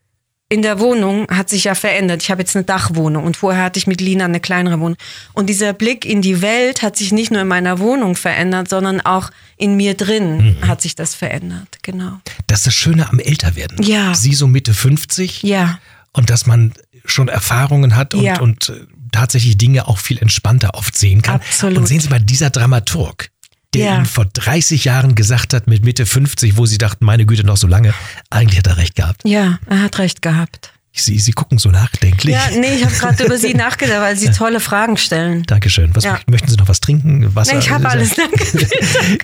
in 0.50 0.62
der 0.62 0.80
Wohnung 0.80 1.26
hat 1.28 1.50
sich 1.50 1.64
ja 1.64 1.74
verändert. 1.74 2.22
Ich 2.22 2.30
habe 2.30 2.40
jetzt 2.40 2.56
eine 2.56 2.64
Dachwohnung 2.64 3.24
und 3.24 3.36
vorher 3.36 3.64
hatte 3.64 3.78
ich 3.78 3.86
mit 3.86 4.00
Lina 4.00 4.24
eine 4.24 4.40
kleinere 4.40 4.80
Wohnung. 4.80 4.96
Und 5.34 5.50
dieser 5.50 5.74
Blick 5.74 6.06
in 6.06 6.22
die 6.22 6.40
Welt 6.40 6.80
hat 6.80 6.96
sich 6.96 7.12
nicht 7.12 7.30
nur 7.30 7.42
in 7.42 7.48
meiner 7.48 7.78
Wohnung 7.80 8.16
verändert, 8.16 8.70
sondern 8.70 9.02
auch 9.02 9.30
in 9.58 9.76
mir 9.76 9.92
drin 9.92 10.56
Mhm. 10.62 10.66
hat 10.66 10.80
sich 10.80 10.94
das 10.94 11.14
verändert. 11.14 11.80
Genau. 11.82 12.12
Das 12.46 12.60
ist 12.60 12.66
das 12.68 12.74
Schöne 12.74 13.10
am 13.10 13.18
Älterwerden. 13.18 13.82
Ja. 13.82 14.14
Sie 14.14 14.32
so 14.32 14.46
Mitte 14.46 14.72
50 14.72 15.42
Ja, 15.42 15.78
und 16.12 16.30
dass 16.30 16.46
man 16.46 16.72
schon 17.04 17.28
Erfahrungen 17.28 17.96
hat 17.96 18.14
und, 18.14 18.22
Ja. 18.22 18.40
und 18.40 18.68
äh, 18.70 18.86
tatsächlich 19.12 19.56
Dinge 19.58 19.88
auch 19.88 19.98
viel 19.98 20.18
entspannter 20.18 20.74
oft 20.74 20.96
sehen 20.96 21.22
kann. 21.22 21.36
Absolut. 21.36 21.78
Und 21.78 21.86
sehen 21.86 22.00
Sie 22.00 22.08
mal, 22.08 22.20
dieser 22.20 22.50
Dramaturg, 22.50 23.30
der 23.74 23.84
Ja. 23.84 23.96
Ihnen 23.96 24.06
vor 24.06 24.24
30 24.26 24.84
Jahren 24.84 25.14
gesagt 25.14 25.54
hat, 25.54 25.66
mit 25.66 25.84
Mitte 25.84 26.04
50, 26.06 26.56
wo 26.56 26.66
Sie 26.66 26.78
dachten, 26.78 27.04
meine 27.04 27.24
Güte, 27.26 27.44
noch 27.44 27.56
so 27.56 27.66
lange, 27.66 27.94
eigentlich 28.30 28.58
hat 28.58 28.66
er 28.66 28.76
recht 28.78 28.96
gehabt. 28.96 29.22
ja, 29.24 29.58
er 29.66 29.82
hat 29.82 29.98
recht 29.98 30.22
gehabt. 30.22 30.72
Sie, 31.02 31.18
Sie 31.18 31.32
gucken 31.32 31.58
so 31.58 31.70
nachdenklich. 31.70 32.34
Ja, 32.34 32.42
nee, 32.58 32.74
ich 32.76 32.84
habe 32.84 32.94
gerade 32.94 33.24
über 33.24 33.38
Sie 33.38 33.54
nachgedacht, 33.54 34.00
weil 34.00 34.16
Sie 34.16 34.30
tolle 34.30 34.60
Fragen 34.60 34.96
stellen. 34.96 35.42
Dankeschön. 35.44 35.90
Was, 35.94 36.04
Ja. 36.04 36.18
Möchten 36.28 36.48
Sie 36.48 36.56
noch 36.56 36.68
was 36.68 36.80
trinken? 36.80 37.34
Wasser? 37.34 37.54
Nee, 37.54 37.58
ich 37.60 37.70
habe 37.70 37.88
alles, 37.88 38.14
danke. 38.14 38.66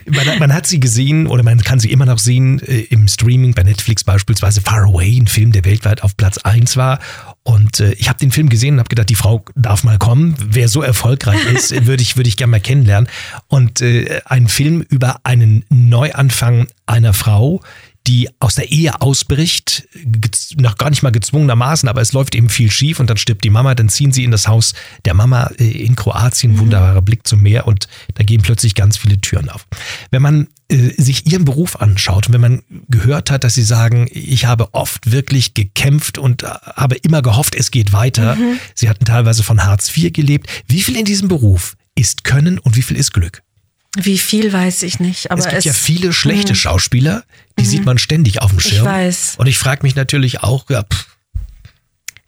man, 0.11 0.27
hat- 0.27 0.39
man 0.41 0.53
hat 0.53 0.67
sie 0.67 0.81
gesehen 0.81 1.27
oder 1.27 1.43
man 1.43 1.61
kann 1.63 1.79
sie 1.79 1.91
immer 1.91 2.07
noch 2.07 2.19
sehen 2.19 2.61
äh, 2.63 2.81
im 2.91 3.09
Streaming 3.09 3.55
bei 3.55 3.63
Netflix 3.63 4.05
beispielsweise 4.05 4.61
Far 4.61 4.85
Away, 4.85 5.19
ein 5.19 5.27
Film, 5.27 5.53
der 5.53 5.65
weltweit 5.65 6.03
auf 6.03 6.17
Platz 6.17 6.39
1 6.39 6.77
war. 6.77 6.99
Und 7.43 7.81
äh, 7.81 7.93
ich 7.95 8.09
habe 8.09 8.19
den 8.19 8.31
Film 8.31 8.49
gesehen 8.49 8.75
und 8.75 8.79
habe 8.81 8.89
gedacht, 8.89 9.09
die 9.11 9.15
Frau 9.15 9.45
darf 9.55 9.85
mal 9.85 9.99
kommen. 9.99 10.35
Wer 10.39 10.69
so 10.69 10.83
erfolgreich 10.83 11.45
ist, 11.55 11.87
würde 11.87 12.03
ich, 12.03 12.17
würde 12.17 12.29
ich 12.29 12.37
gerne 12.37 12.53
mal 12.53 12.61
kennenlernen. 12.61 13.09
Und 13.49 13.81
äh, 13.83 14.21
ein 14.25 14.49
Film 14.49 14.81
über 14.89 15.21
einen 15.25 15.65
Neuanfang 15.69 16.69
einer 16.87 17.13
Frau, 17.13 17.61
die 18.07 18.29
aus 18.39 18.57
der 18.57 18.71
Ehe 18.71 19.01
ausbricht, 19.01 19.89
noch 20.57 20.77
gar 20.77 20.91
nicht 20.91 21.03
mal 21.03 21.11
gezwungenermaßen, 21.11 21.89
aber 21.89 22.03
es 22.03 22.13
läuft 22.13 22.35
eben 22.35 22.51
viel 22.51 22.71
schief 22.71 23.01
und 23.01 23.09
dann 23.09 23.17
stirbt 23.17 23.45
die 23.45 23.51
Mama, 23.51 23.75
dann 23.75 23.89
ziehen 23.89 24.13
sie 24.13 24.25
in 24.25 24.31
das 24.31 24.47
Haus 24.47 24.75
der 25.07 25.15
Mama 25.15 25.51
äh, 25.59 25.65
in 25.65 25.97
Kroatien, 25.97 26.53
mhm. 26.53 26.59
wunderbarer 26.59 27.03
Blick 27.03 27.27
zum 27.27 27.41
Meer 27.43 27.67
und 27.67 27.89
da 28.15 28.25
gehen 28.25 28.43
plötzlich 28.43 28.75
ganz 28.75 28.99
viele 28.99 29.21
Türen 29.21 29.49
auf. 29.49 29.67
Wenn 30.11 30.21
man 30.21 30.49
äh, 30.69 30.91
sich 31.01 31.27
ihren 31.31 31.47
Beruf 31.47 31.77
anschaut 31.77 32.27
und 32.27 32.35
wenn 32.35 32.41
man 32.41 32.63
gehört 32.89 33.31
hat, 33.31 33.45
dass 33.45 33.55
sie 33.55 33.63
sagen, 33.63 34.07
ich 34.11 34.45
habe 34.45 34.75
oft 34.75 35.11
wirklich 35.11 35.55
gekämpft 35.55 36.19
und 36.19 36.43
äh, 36.43 36.49
habe 36.77 36.97
immer 36.97 37.23
gehofft, 37.23 37.55
es 37.55 37.71
geht 37.71 37.93
weiter. 37.93 38.37
Mhm. 38.37 38.59
Sie 38.75 38.89
hatten 38.89 39.07
teilweise 39.07 39.43
von 39.43 39.65
Hartz 39.65 39.97
IV 39.97 40.13
gelebt. 40.13 40.49
Wie 40.67 40.83
viel 40.83 40.97
in 40.97 41.07
diesem 41.07 41.29
Beruf 41.29 41.77
ist 41.95 42.25
Können 42.25 42.59
und 42.59 42.77
wie 42.77 42.83
viel 42.83 42.97
ist 42.97 43.13
Glück? 43.13 43.43
Wie 43.97 44.19
viel 44.19 44.53
weiß 44.53 44.83
ich 44.83 45.01
nicht. 45.01 45.31
Aber 45.31 45.41
es 45.41 45.47
gibt 45.47 45.59
es, 45.59 45.65
ja 45.65 45.73
viele 45.73 46.13
schlechte 46.13 46.53
mh. 46.53 46.59
Schauspieler, 46.59 47.25
die 47.59 47.65
mh. 47.65 47.69
sieht 47.69 47.85
man 47.85 47.99
ständig 47.99 48.43
auf 48.43 48.51
dem 48.51 48.61
Schirm. 48.61 48.85
Ich 48.87 48.93
weiß. 48.93 49.35
Und 49.39 49.47
ich 49.47 49.59
frage 49.59 49.83
mich 49.83 49.95
natürlich 49.95 50.43
auch, 50.43 50.69
ja, 50.71 50.83
pff. 50.83 51.07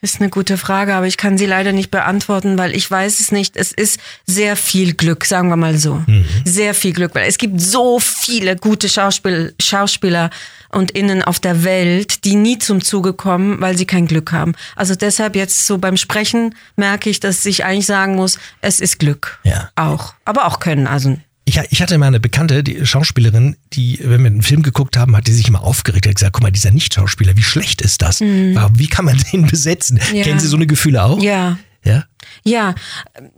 Ist 0.02 0.20
eine 0.20 0.28
gute 0.28 0.58
Frage, 0.58 0.94
aber 0.94 1.06
ich 1.06 1.16
kann 1.16 1.38
sie 1.38 1.46
leider 1.46 1.72
nicht 1.72 1.90
beantworten, 1.90 2.58
weil 2.58 2.76
ich 2.76 2.88
weiß 2.88 3.18
es 3.18 3.32
nicht. 3.32 3.56
Es 3.56 3.72
ist 3.72 3.98
sehr 4.26 4.54
viel 4.54 4.92
Glück, 4.92 5.24
sagen 5.24 5.48
wir 5.48 5.56
mal 5.56 5.78
so. 5.78 6.02
Mhm. 6.06 6.26
Sehr 6.44 6.74
viel 6.74 6.92
Glück, 6.92 7.14
weil 7.14 7.26
es 7.26 7.38
gibt 7.38 7.60
so 7.60 7.98
viele 7.98 8.56
gute 8.56 8.90
Schauspiel 8.90 9.54
Schauspieler 9.60 10.30
und 10.68 10.90
Innen 10.90 11.22
auf 11.22 11.40
der 11.40 11.64
Welt, 11.64 12.24
die 12.24 12.36
nie 12.36 12.58
zum 12.58 12.84
Zuge 12.84 13.14
kommen, 13.14 13.60
weil 13.60 13.76
sie 13.78 13.86
kein 13.86 14.06
Glück 14.06 14.32
haben. 14.32 14.52
Also 14.76 14.94
deshalb 14.94 15.34
jetzt 15.34 15.66
so 15.66 15.78
beim 15.78 15.96
Sprechen 15.96 16.54
merke 16.76 17.08
ich, 17.08 17.18
dass 17.18 17.44
ich 17.46 17.64
eigentlich 17.64 17.86
sagen 17.86 18.16
muss, 18.16 18.38
es 18.60 18.80
ist 18.80 18.98
Glück. 18.98 19.38
Ja. 19.44 19.70
Auch. 19.76 20.14
Aber 20.26 20.46
auch 20.46 20.60
Können. 20.60 20.86
Also 20.86 21.16
ich, 21.46 21.60
ich 21.70 21.80
hatte 21.80 21.96
mal 21.96 22.08
eine 22.08 22.20
Bekannte, 22.20 22.64
die 22.64 22.84
Schauspielerin, 22.84 23.56
die, 23.72 24.00
wenn 24.02 24.20
wir 24.20 24.26
einen 24.26 24.42
Film 24.42 24.62
geguckt 24.62 24.96
haben, 24.96 25.16
hat 25.16 25.28
die 25.28 25.32
sich 25.32 25.48
immer 25.48 25.62
aufgeregt. 25.62 26.06
Hat 26.06 26.16
gesagt, 26.16 26.32
guck 26.32 26.42
mal, 26.42 26.50
dieser 26.50 26.72
Nicht-Schauspieler, 26.72 27.36
wie 27.36 27.42
schlecht 27.42 27.80
ist 27.80 28.02
das? 28.02 28.20
Mhm. 28.20 28.58
Wie 28.74 28.88
kann 28.88 29.04
man 29.04 29.16
den 29.32 29.46
besetzen? 29.46 30.00
Ja. 30.12 30.24
Kennen 30.24 30.40
Sie 30.40 30.48
so 30.48 30.56
eine 30.56 30.66
Gefühle 30.66 31.04
auch? 31.04 31.22
Ja. 31.22 31.56
Ja? 31.84 32.04
Ja, 32.42 32.74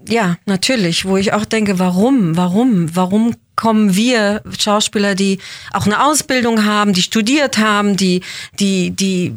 ja, 0.08 0.38
natürlich. 0.46 1.04
Wo 1.04 1.18
ich 1.18 1.34
auch 1.34 1.44
denke, 1.44 1.78
warum, 1.78 2.36
warum, 2.36 2.96
warum 2.96 3.36
kommen 3.56 3.94
wir 3.94 4.42
Schauspieler, 4.58 5.14
die 5.14 5.38
auch 5.72 5.84
eine 5.84 6.02
Ausbildung 6.02 6.64
haben, 6.64 6.94
die 6.94 7.02
studiert 7.02 7.58
haben, 7.58 7.98
die, 7.98 8.22
die, 8.58 8.90
die, 8.92 9.34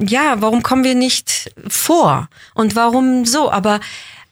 ja, 0.00 0.36
warum 0.40 0.62
kommen 0.62 0.84
wir 0.84 0.94
nicht 0.94 1.52
vor? 1.68 2.30
Und 2.54 2.74
warum 2.74 3.26
so? 3.26 3.52
Aber 3.52 3.80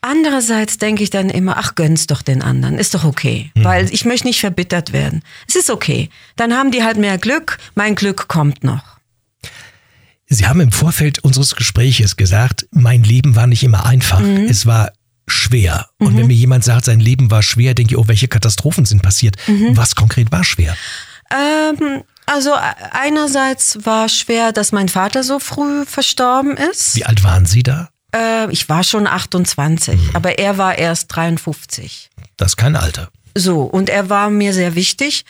Andererseits 0.04 0.78
denke 0.78 1.04
ich 1.04 1.10
dann 1.10 1.30
immer, 1.30 1.56
ach, 1.58 1.76
gönn's 1.76 2.08
doch 2.08 2.22
den 2.22 2.42
anderen, 2.42 2.76
ist 2.76 2.92
doch 2.92 3.04
okay, 3.04 3.52
mhm. 3.54 3.64
weil 3.64 3.94
ich 3.94 4.04
möchte 4.04 4.26
nicht 4.26 4.40
verbittert 4.40 4.92
werden. 4.92 5.22
Es 5.46 5.54
ist 5.54 5.70
okay. 5.70 6.10
Dann 6.34 6.52
haben 6.52 6.72
die 6.72 6.82
halt 6.82 6.96
mehr 6.96 7.18
Glück, 7.18 7.58
mein 7.76 7.94
Glück 7.94 8.26
kommt 8.26 8.64
noch. 8.64 8.98
Sie 10.26 10.46
haben 10.46 10.60
im 10.60 10.72
Vorfeld 10.72 11.20
unseres 11.20 11.54
Gespräches 11.54 12.16
gesagt, 12.16 12.66
mein 12.72 13.04
Leben 13.04 13.36
war 13.36 13.46
nicht 13.46 13.62
immer 13.62 13.86
einfach. 13.86 14.18
Mhm. 14.18 14.46
Es 14.48 14.66
war 14.66 14.92
schwer. 15.28 15.88
Und 15.98 16.14
mhm. 16.14 16.18
wenn 16.18 16.26
mir 16.26 16.34
jemand 16.34 16.64
sagt, 16.64 16.86
sein 16.86 16.98
Leben 16.98 17.30
war 17.30 17.42
schwer, 17.42 17.74
denke 17.74 17.94
ich, 17.94 17.98
oh, 17.98 18.08
welche 18.08 18.28
Katastrophen 18.28 18.84
sind 18.84 19.02
passiert? 19.02 19.36
Mhm. 19.46 19.76
Was 19.76 19.94
konkret 19.94 20.32
war 20.32 20.42
schwer? 20.42 20.76
Ähm, 21.30 22.02
also 22.26 22.52
einerseits 22.90 23.78
war 23.84 24.08
schwer, 24.08 24.52
dass 24.52 24.72
mein 24.72 24.88
Vater 24.88 25.22
so 25.22 25.38
früh 25.38 25.84
verstorben 25.86 26.56
ist. 26.56 26.96
Wie 26.96 27.04
alt 27.04 27.22
waren 27.22 27.46
Sie 27.46 27.62
da? 27.62 27.90
Äh, 28.14 28.50
ich 28.50 28.68
war 28.68 28.84
schon 28.84 29.06
28, 29.06 29.94
mhm. 29.94 30.10
aber 30.14 30.38
er 30.38 30.58
war 30.58 30.76
erst 30.76 31.14
53. 31.14 32.10
Das 32.36 32.52
ist 32.52 32.56
kein 32.56 32.76
Alter. 32.76 33.10
So, 33.34 33.62
und 33.62 33.88
er 33.88 34.10
war 34.10 34.30
mir 34.30 34.52
sehr 34.52 34.74
wichtig. 34.74 35.24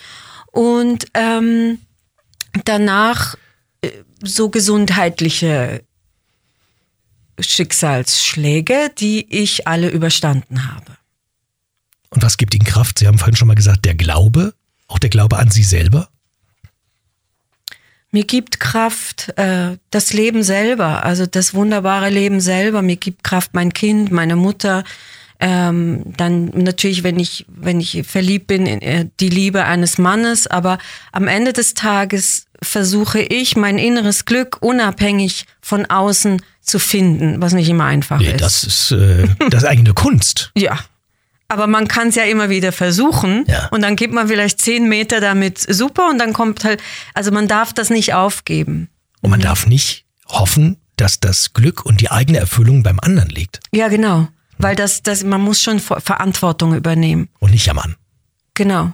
Und 0.51 1.07
ähm, 1.13 1.79
danach 2.65 3.35
äh, 3.81 3.89
so 4.21 4.49
gesundheitliche 4.49 5.83
Schicksalsschläge, 7.39 8.91
die 8.97 9.33
ich 9.33 9.67
alle 9.67 9.89
überstanden 9.89 10.71
habe. 10.71 10.97
Und 12.09 12.21
was 12.21 12.37
gibt 12.37 12.53
Ihnen 12.53 12.65
Kraft? 12.65 12.99
Sie 12.99 13.07
haben 13.07 13.17
vorhin 13.17 13.35
schon 13.35 13.47
mal 13.47 13.55
gesagt, 13.55 13.85
der 13.85 13.95
Glaube, 13.95 14.53
auch 14.87 14.99
der 14.99 15.09
Glaube 15.09 15.37
an 15.37 15.49
Sie 15.49 15.63
selber? 15.63 16.09
Mir 18.13 18.25
gibt 18.25 18.59
Kraft 18.59 19.33
äh, 19.37 19.77
das 19.89 20.13
Leben 20.13 20.43
selber, 20.43 21.03
also 21.03 21.25
das 21.25 21.55
wunderbare 21.55 22.09
Leben 22.09 22.41
selber. 22.41 22.83
Mir 22.83 22.95
gibt 22.95 23.23
Kraft 23.23 23.55
mein 23.55 23.73
Kind, 23.73 24.11
meine 24.11 24.35
Mutter. 24.35 24.83
Ähm, 25.39 26.03
dann 26.15 26.51
natürlich, 26.53 27.03
wenn 27.03 27.19
ich, 27.19 27.47
wenn 27.47 27.79
ich 27.79 28.03
verliebt 28.07 28.45
bin, 28.45 28.67
in, 28.67 28.81
äh, 28.83 29.07
die 29.19 29.29
Liebe 29.29 29.65
eines 29.65 29.97
Mannes. 29.97 30.45
Aber 30.45 30.77
am 31.11 31.27
Ende 31.27 31.53
des 31.53 31.73
Tages 31.73 32.45
versuche 32.61 33.19
ich, 33.19 33.55
mein 33.55 33.79
inneres 33.79 34.25
Glück 34.25 34.57
unabhängig 34.61 35.47
von 35.59 35.87
außen 35.87 36.39
zu 36.61 36.77
finden, 36.77 37.41
was 37.41 37.53
nicht 37.53 37.67
immer 37.67 37.85
einfach 37.85 38.19
nee, 38.19 38.31
ist. 38.31 38.41
Das 38.41 38.63
ist, 38.63 38.91
äh, 38.91 39.27
das 39.49 39.63
ist 39.63 39.69
eigentlich 39.69 39.87
eine 39.87 39.95
Kunst. 39.95 40.51
ja, 40.55 40.77
aber 41.53 41.67
man 41.67 41.87
kann 41.87 42.09
es 42.09 42.15
ja 42.15 42.23
immer 42.23 42.49
wieder 42.49 42.71
versuchen 42.71 43.45
ja. 43.47 43.67
und 43.67 43.81
dann 43.81 43.95
geht 43.95 44.11
man 44.11 44.27
vielleicht 44.27 44.59
zehn 44.59 44.89
Meter 44.89 45.21
damit 45.21 45.59
super 45.59 46.09
und 46.09 46.17
dann 46.17 46.33
kommt 46.33 46.63
halt, 46.63 46.81
also 47.13 47.31
man 47.31 47.47
darf 47.47 47.73
das 47.73 47.89
nicht 47.89 48.13
aufgeben. 48.13 48.89
Und 49.21 49.29
man 49.29 49.39
darf 49.39 49.67
nicht 49.67 50.05
hoffen, 50.27 50.77
dass 50.95 51.19
das 51.19 51.53
Glück 51.53 51.85
und 51.85 52.01
die 52.01 52.11
eigene 52.11 52.39
Erfüllung 52.39 52.83
beim 52.83 52.99
anderen 52.99 53.29
liegt. 53.29 53.59
Ja, 53.71 53.87
genau. 53.87 54.27
Weil 54.57 54.75
das, 54.75 55.03
das, 55.03 55.23
man 55.23 55.41
muss 55.41 55.61
schon 55.61 55.79
Verantwortung 55.79 56.75
übernehmen. 56.75 57.29
Und 57.39 57.51
nicht 57.51 57.65
jammern. 57.65 57.95
Genau. 58.53 58.93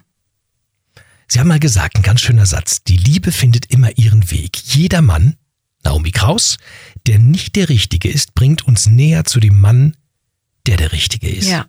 Sie 1.28 1.40
haben 1.40 1.48
mal 1.48 1.60
gesagt, 1.60 1.96
ein 1.96 2.02
ganz 2.02 2.22
schöner 2.22 2.46
Satz. 2.46 2.84
Die 2.84 2.98
Liebe 2.98 3.32
findet 3.32 3.68
immer 3.68 3.98
ihren 3.98 4.32
Weg. 4.32 4.58
Jeder 4.58 5.02
Mann, 5.02 5.36
Naomi 5.84 6.12
Kraus, 6.12 6.58
der 7.08 7.20
nicht 7.20 7.56
der 7.56 7.70
Richtige 7.70 8.10
ist, 8.10 8.34
bringt 8.34 8.68
uns 8.68 8.88
näher 8.88 9.26
zu 9.26 9.40
dem 9.40 9.60
Mann, 9.60 9.96
der 10.66 10.78
der 10.78 10.92
Richtige 10.92 11.30
ist. 11.30 11.50
Ja. 11.50 11.66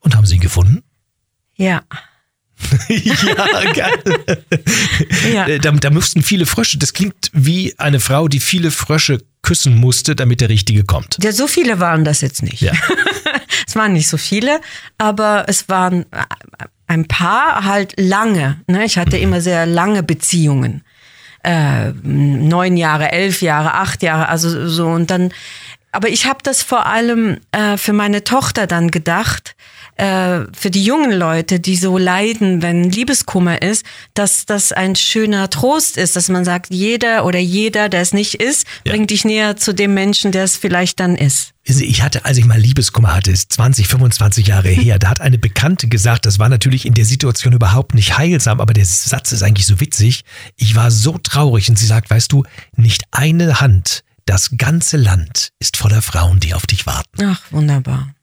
Und 0.00 0.16
haben 0.16 0.26
Sie 0.26 0.36
ihn 0.36 0.40
gefunden? 0.40 0.82
Ja. 1.56 1.82
ja, 2.88 3.72
geil. 3.72 4.02
ja. 5.32 5.46
Äh, 5.46 5.58
da, 5.58 5.70
da 5.72 5.90
mussten 5.90 6.22
viele 6.22 6.46
Frösche. 6.46 6.78
Das 6.78 6.92
klingt 6.92 7.30
wie 7.32 7.74
eine 7.78 8.00
Frau, 8.00 8.28
die 8.28 8.40
viele 8.40 8.70
Frösche 8.70 9.18
küssen 9.42 9.76
musste, 9.76 10.14
damit 10.14 10.40
der 10.40 10.48
Richtige 10.48 10.84
kommt. 10.84 11.18
Ja, 11.22 11.32
so 11.32 11.46
viele 11.46 11.80
waren 11.80 12.04
das 12.04 12.20
jetzt 12.20 12.42
nicht. 12.42 12.60
Ja. 12.60 12.72
es 13.66 13.76
waren 13.76 13.92
nicht 13.92 14.08
so 14.08 14.16
viele, 14.16 14.60
aber 14.98 15.44
es 15.48 15.68
waren 15.68 16.06
ein 16.86 17.06
paar 17.06 17.64
halt 17.64 17.94
lange. 17.98 18.60
Ne? 18.66 18.84
Ich 18.84 18.98
hatte 18.98 19.16
mhm. 19.16 19.22
immer 19.22 19.40
sehr 19.40 19.66
lange 19.66 20.02
Beziehungen. 20.02 20.82
Äh, 21.42 21.92
neun 22.02 22.76
Jahre, 22.76 23.12
elf 23.12 23.40
Jahre, 23.40 23.74
acht 23.74 24.02
Jahre, 24.02 24.28
also 24.28 24.68
so. 24.68 24.88
Und 24.88 25.10
dann, 25.10 25.32
aber 25.90 26.08
ich 26.08 26.26
habe 26.26 26.40
das 26.42 26.62
vor 26.62 26.86
allem 26.86 27.38
äh, 27.52 27.78
für 27.78 27.94
meine 27.94 28.24
Tochter 28.24 28.66
dann 28.66 28.90
gedacht, 28.90 29.56
äh, 30.00 30.46
für 30.56 30.70
die 30.70 30.82
jungen 30.82 31.12
Leute, 31.12 31.60
die 31.60 31.76
so 31.76 31.98
leiden, 31.98 32.62
wenn 32.62 32.84
Liebeskummer 32.84 33.60
ist, 33.60 33.84
dass 34.14 34.46
das 34.46 34.72
ein 34.72 34.96
schöner 34.96 35.50
Trost 35.50 35.98
ist, 35.98 36.16
dass 36.16 36.30
man 36.30 36.46
sagt, 36.46 36.72
jeder 36.72 37.26
oder 37.26 37.38
jeder, 37.38 37.90
der 37.90 38.00
es 38.00 38.14
nicht 38.14 38.36
ist, 38.36 38.66
ja. 38.86 38.92
bringt 38.92 39.10
dich 39.10 39.26
näher 39.26 39.56
zu 39.56 39.74
dem 39.74 39.92
Menschen, 39.92 40.32
der 40.32 40.44
es 40.44 40.56
vielleicht 40.56 41.00
dann 41.00 41.16
ist. 41.16 41.52
Ich 41.64 42.02
hatte, 42.02 42.24
als 42.24 42.38
ich 42.38 42.46
mal 42.46 42.58
Liebeskummer 42.58 43.14
hatte, 43.14 43.30
ist 43.30 43.52
20, 43.52 43.88
25 43.88 44.46
Jahre 44.46 44.70
her, 44.70 44.98
da 44.98 45.10
hat 45.10 45.20
eine 45.20 45.36
Bekannte 45.36 45.86
gesagt, 45.86 46.24
das 46.24 46.38
war 46.38 46.48
natürlich 46.48 46.86
in 46.86 46.94
der 46.94 47.04
Situation 47.04 47.52
überhaupt 47.52 47.94
nicht 47.94 48.16
heilsam, 48.16 48.60
aber 48.60 48.72
der 48.72 48.86
Satz 48.86 49.32
ist 49.32 49.42
eigentlich 49.42 49.66
so 49.66 49.80
witzig. 49.80 50.24
Ich 50.56 50.74
war 50.74 50.90
so 50.90 51.18
traurig 51.18 51.68
und 51.68 51.78
sie 51.78 51.86
sagt, 51.86 52.08
weißt 52.08 52.32
du, 52.32 52.44
nicht 52.74 53.04
eine 53.10 53.60
Hand, 53.60 54.02
das 54.24 54.52
ganze 54.56 54.96
Land 54.96 55.50
ist 55.58 55.76
voller 55.76 56.00
Frauen, 56.00 56.40
die 56.40 56.54
auf 56.54 56.66
dich 56.66 56.86
warten. 56.86 57.22
Ach, 57.22 57.42
wunderbar. 57.50 58.14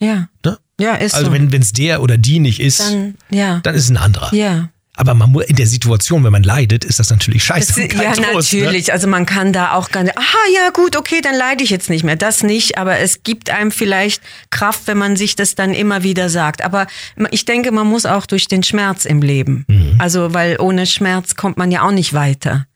Ja. 0.00 0.28
Ne? 0.44 0.58
Ja, 0.82 0.94
ist 0.94 1.14
Also 1.14 1.26
so. 1.26 1.32
wenn 1.32 1.52
es 1.62 1.72
der 1.72 2.02
oder 2.02 2.18
die 2.18 2.40
nicht 2.40 2.60
ist, 2.60 2.80
dann, 2.80 3.14
ja. 3.30 3.60
dann 3.62 3.74
ist 3.74 3.84
es 3.84 3.90
ein 3.90 3.96
anderer. 3.96 4.34
Ja. 4.34 4.68
Aber 4.94 5.14
man 5.14 5.30
muss, 5.30 5.44
in 5.44 5.56
der 5.56 5.66
Situation, 5.66 6.22
wenn 6.22 6.32
man 6.32 6.42
leidet, 6.42 6.84
ist 6.84 6.98
das 6.98 7.08
natürlich 7.08 7.44
scheiße. 7.44 7.72
Das, 7.88 7.94
ja, 8.02 8.12
Trost, 8.12 8.20
ne? 8.20 8.60
natürlich. 8.60 8.88
Ne? 8.88 8.92
Also 8.92 9.08
man 9.08 9.24
kann 9.24 9.52
da 9.52 9.72
auch 9.72 9.90
gar 9.90 10.02
nicht, 10.02 10.18
aha, 10.18 10.38
ja 10.54 10.68
gut, 10.70 10.96
okay, 10.96 11.20
dann 11.22 11.34
leide 11.34 11.64
ich 11.64 11.70
jetzt 11.70 11.88
nicht 11.88 12.04
mehr. 12.04 12.16
Das 12.16 12.42
nicht, 12.42 12.76
aber 12.76 12.98
es 12.98 13.22
gibt 13.22 13.48
einem 13.48 13.70
vielleicht 13.70 14.22
Kraft, 14.50 14.86
wenn 14.86 14.98
man 14.98 15.16
sich 15.16 15.34
das 15.34 15.54
dann 15.54 15.72
immer 15.72 16.02
wieder 16.02 16.28
sagt. 16.28 16.62
Aber 16.62 16.86
ich 17.30 17.46
denke, 17.46 17.72
man 17.72 17.86
muss 17.86 18.04
auch 18.04 18.26
durch 18.26 18.48
den 18.48 18.62
Schmerz 18.62 19.06
im 19.06 19.22
Leben. 19.22 19.64
Mhm. 19.66 19.94
Also, 19.98 20.34
weil 20.34 20.60
ohne 20.60 20.86
Schmerz 20.86 21.36
kommt 21.36 21.56
man 21.56 21.70
ja 21.70 21.86
auch 21.86 21.92
nicht 21.92 22.12
weiter. 22.12 22.66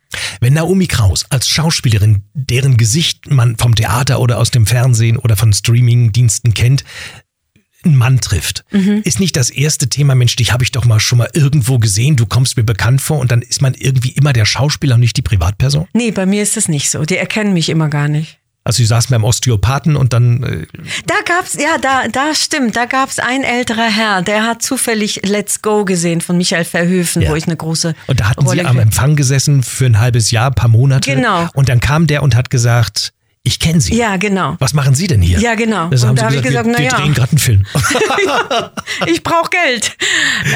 Wenn 0.40 0.54
Naomi 0.54 0.86
Kraus 0.86 1.26
als 1.28 1.48
Schauspielerin, 1.48 2.22
deren 2.32 2.78
Gesicht 2.78 3.30
man 3.30 3.56
vom 3.58 3.74
Theater 3.74 4.20
oder 4.20 4.38
aus 4.38 4.50
dem 4.50 4.64
Fernsehen 4.64 5.18
oder 5.18 5.36
von 5.36 5.52
Streamingdiensten 5.52 6.54
kennt, 6.54 6.84
einen 7.87 7.96
Mann 7.96 8.20
trifft, 8.20 8.64
mhm. 8.70 9.03
ist 9.05 9.20
nicht 9.20 9.37
das 9.37 9.51
erste 9.51 9.88
Thema, 9.88 10.14
Mensch, 10.14 10.37
dich 10.37 10.53
habe 10.53 10.64
ich 10.64 10.72
doch 10.72 10.85
mal 10.85 11.01
schon 11.01 11.18
mal 11.18 11.29
irgendwo 11.33 11.79
gesehen, 11.79 12.16
du 12.16 12.27
kommst 12.27 12.57
mir 12.57 12.64
bekannt 12.64 13.01
vor 13.01 13.18
und 13.18 13.31
dann 13.31 13.42
ist 13.42 13.62
man 13.62 13.75
irgendwie 13.75 14.11
immer 14.11 14.33
der 14.33 14.44
Schauspieler 14.44 14.94
und 14.94 15.01
nicht 15.01 15.16
die 15.16 15.22
Privatperson? 15.22 15.87
Nee, 15.92 16.11
bei 16.11 16.27
mir 16.27 16.42
ist 16.42 16.57
das 16.57 16.68
nicht 16.68 16.90
so. 16.90 17.05
Die 17.05 17.16
erkennen 17.16 17.53
mich 17.53 17.68
immer 17.68 17.88
gar 17.88 18.09
nicht. 18.09 18.38
Also 18.66 18.79
Sie 18.79 18.87
saßen 18.87 19.14
beim 19.14 19.22
Osteopathen 19.22 19.94
und 19.94 20.12
dann. 20.12 20.42
Äh 20.42 20.66
da 21.07 21.14
gab's, 21.25 21.55
ja, 21.55 21.79
da, 21.81 22.09
da 22.09 22.35
stimmt, 22.35 22.75
da 22.75 22.87
gab's 22.87 23.20
ein 23.20 23.44
älterer 23.44 23.88
Herr, 23.88 24.22
der 24.22 24.42
hat 24.42 24.61
zufällig 24.61 25.20
Let's 25.25 25.62
Go 25.62 25.85
gesehen 25.85 26.20
von 26.20 26.37
Michael 26.37 26.64
Verhöfen, 26.64 27.22
ja. 27.22 27.31
wo 27.31 27.37
ich 27.37 27.46
eine 27.46 27.57
große. 27.57 27.94
Und 28.09 28.18
da 28.18 28.31
hatten 28.31 28.44
Rolle 28.44 28.62
Sie 28.62 28.66
am 28.66 28.81
Empfang 28.81 29.14
gesessen 29.14 29.62
für 29.62 29.87
ein 29.87 30.01
halbes 30.01 30.33
Jahr, 30.33 30.49
ein 30.49 30.55
paar 30.55 30.68
Monate. 30.68 31.14
Genau. 31.14 31.49
Und 31.55 31.68
dann 31.68 31.79
kam 31.79 32.09
der 32.09 32.25
und 32.25 32.35
hat 32.35 32.51
gesagt, 32.51 33.12
ich 33.46 33.61
kenne 33.61 33.80
Sie. 33.80 33.94
Ja, 33.94 34.16
genau. 34.16 34.56
Was 34.59 34.74
machen 34.74 34.96
Sie 34.96 35.06
denn 35.06 35.22
hier? 35.22 35.38
Ja, 35.38 35.54
genau. 35.54 35.88
Das 35.88 36.02
und 36.02 36.18
da 36.18 36.24
habe 36.24 36.35
ich 36.37 36.42
gesagt, 36.42 36.66
naja. 36.66 36.78
Wir, 36.78 36.90
wir 36.90 36.98
drehen 36.98 37.14
gerade 37.14 37.30
einen 37.30 37.38
Film. 37.38 37.66
ich 39.06 39.22
brauche 39.22 39.50
Geld. 39.50 39.96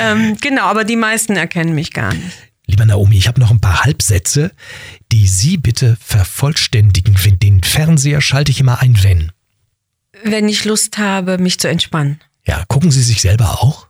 Ähm, 0.00 0.37
genau, 0.40 0.64
aber 0.64 0.83
die 0.83 0.96
meisten 0.96 1.37
erkennen 1.37 1.72
mich 1.76 1.92
gar 1.92 2.12
nicht. 2.12 2.37
Lieber 2.66 2.85
Naomi, 2.85 3.16
ich 3.16 3.29
habe 3.29 3.38
noch 3.38 3.53
ein 3.53 3.61
paar 3.61 3.85
Halbsätze, 3.85 4.50
die 5.12 5.29
Sie 5.29 5.57
bitte 5.57 5.96
vervollständigen. 6.05 7.16
Den 7.40 7.62
Fernseher 7.62 8.20
schalte 8.20 8.50
ich 8.50 8.59
immer 8.59 8.81
ein, 8.81 9.00
wenn. 9.05 9.31
Wenn 10.24 10.48
ich 10.48 10.64
Lust 10.64 10.98
habe, 10.98 11.38
mich 11.38 11.61
zu 11.61 11.68
entspannen. 11.68 12.20
Ja, 12.44 12.64
gucken 12.66 12.90
Sie 12.90 13.03
sich 13.03 13.20
selber 13.20 13.62
auch? 13.62 13.87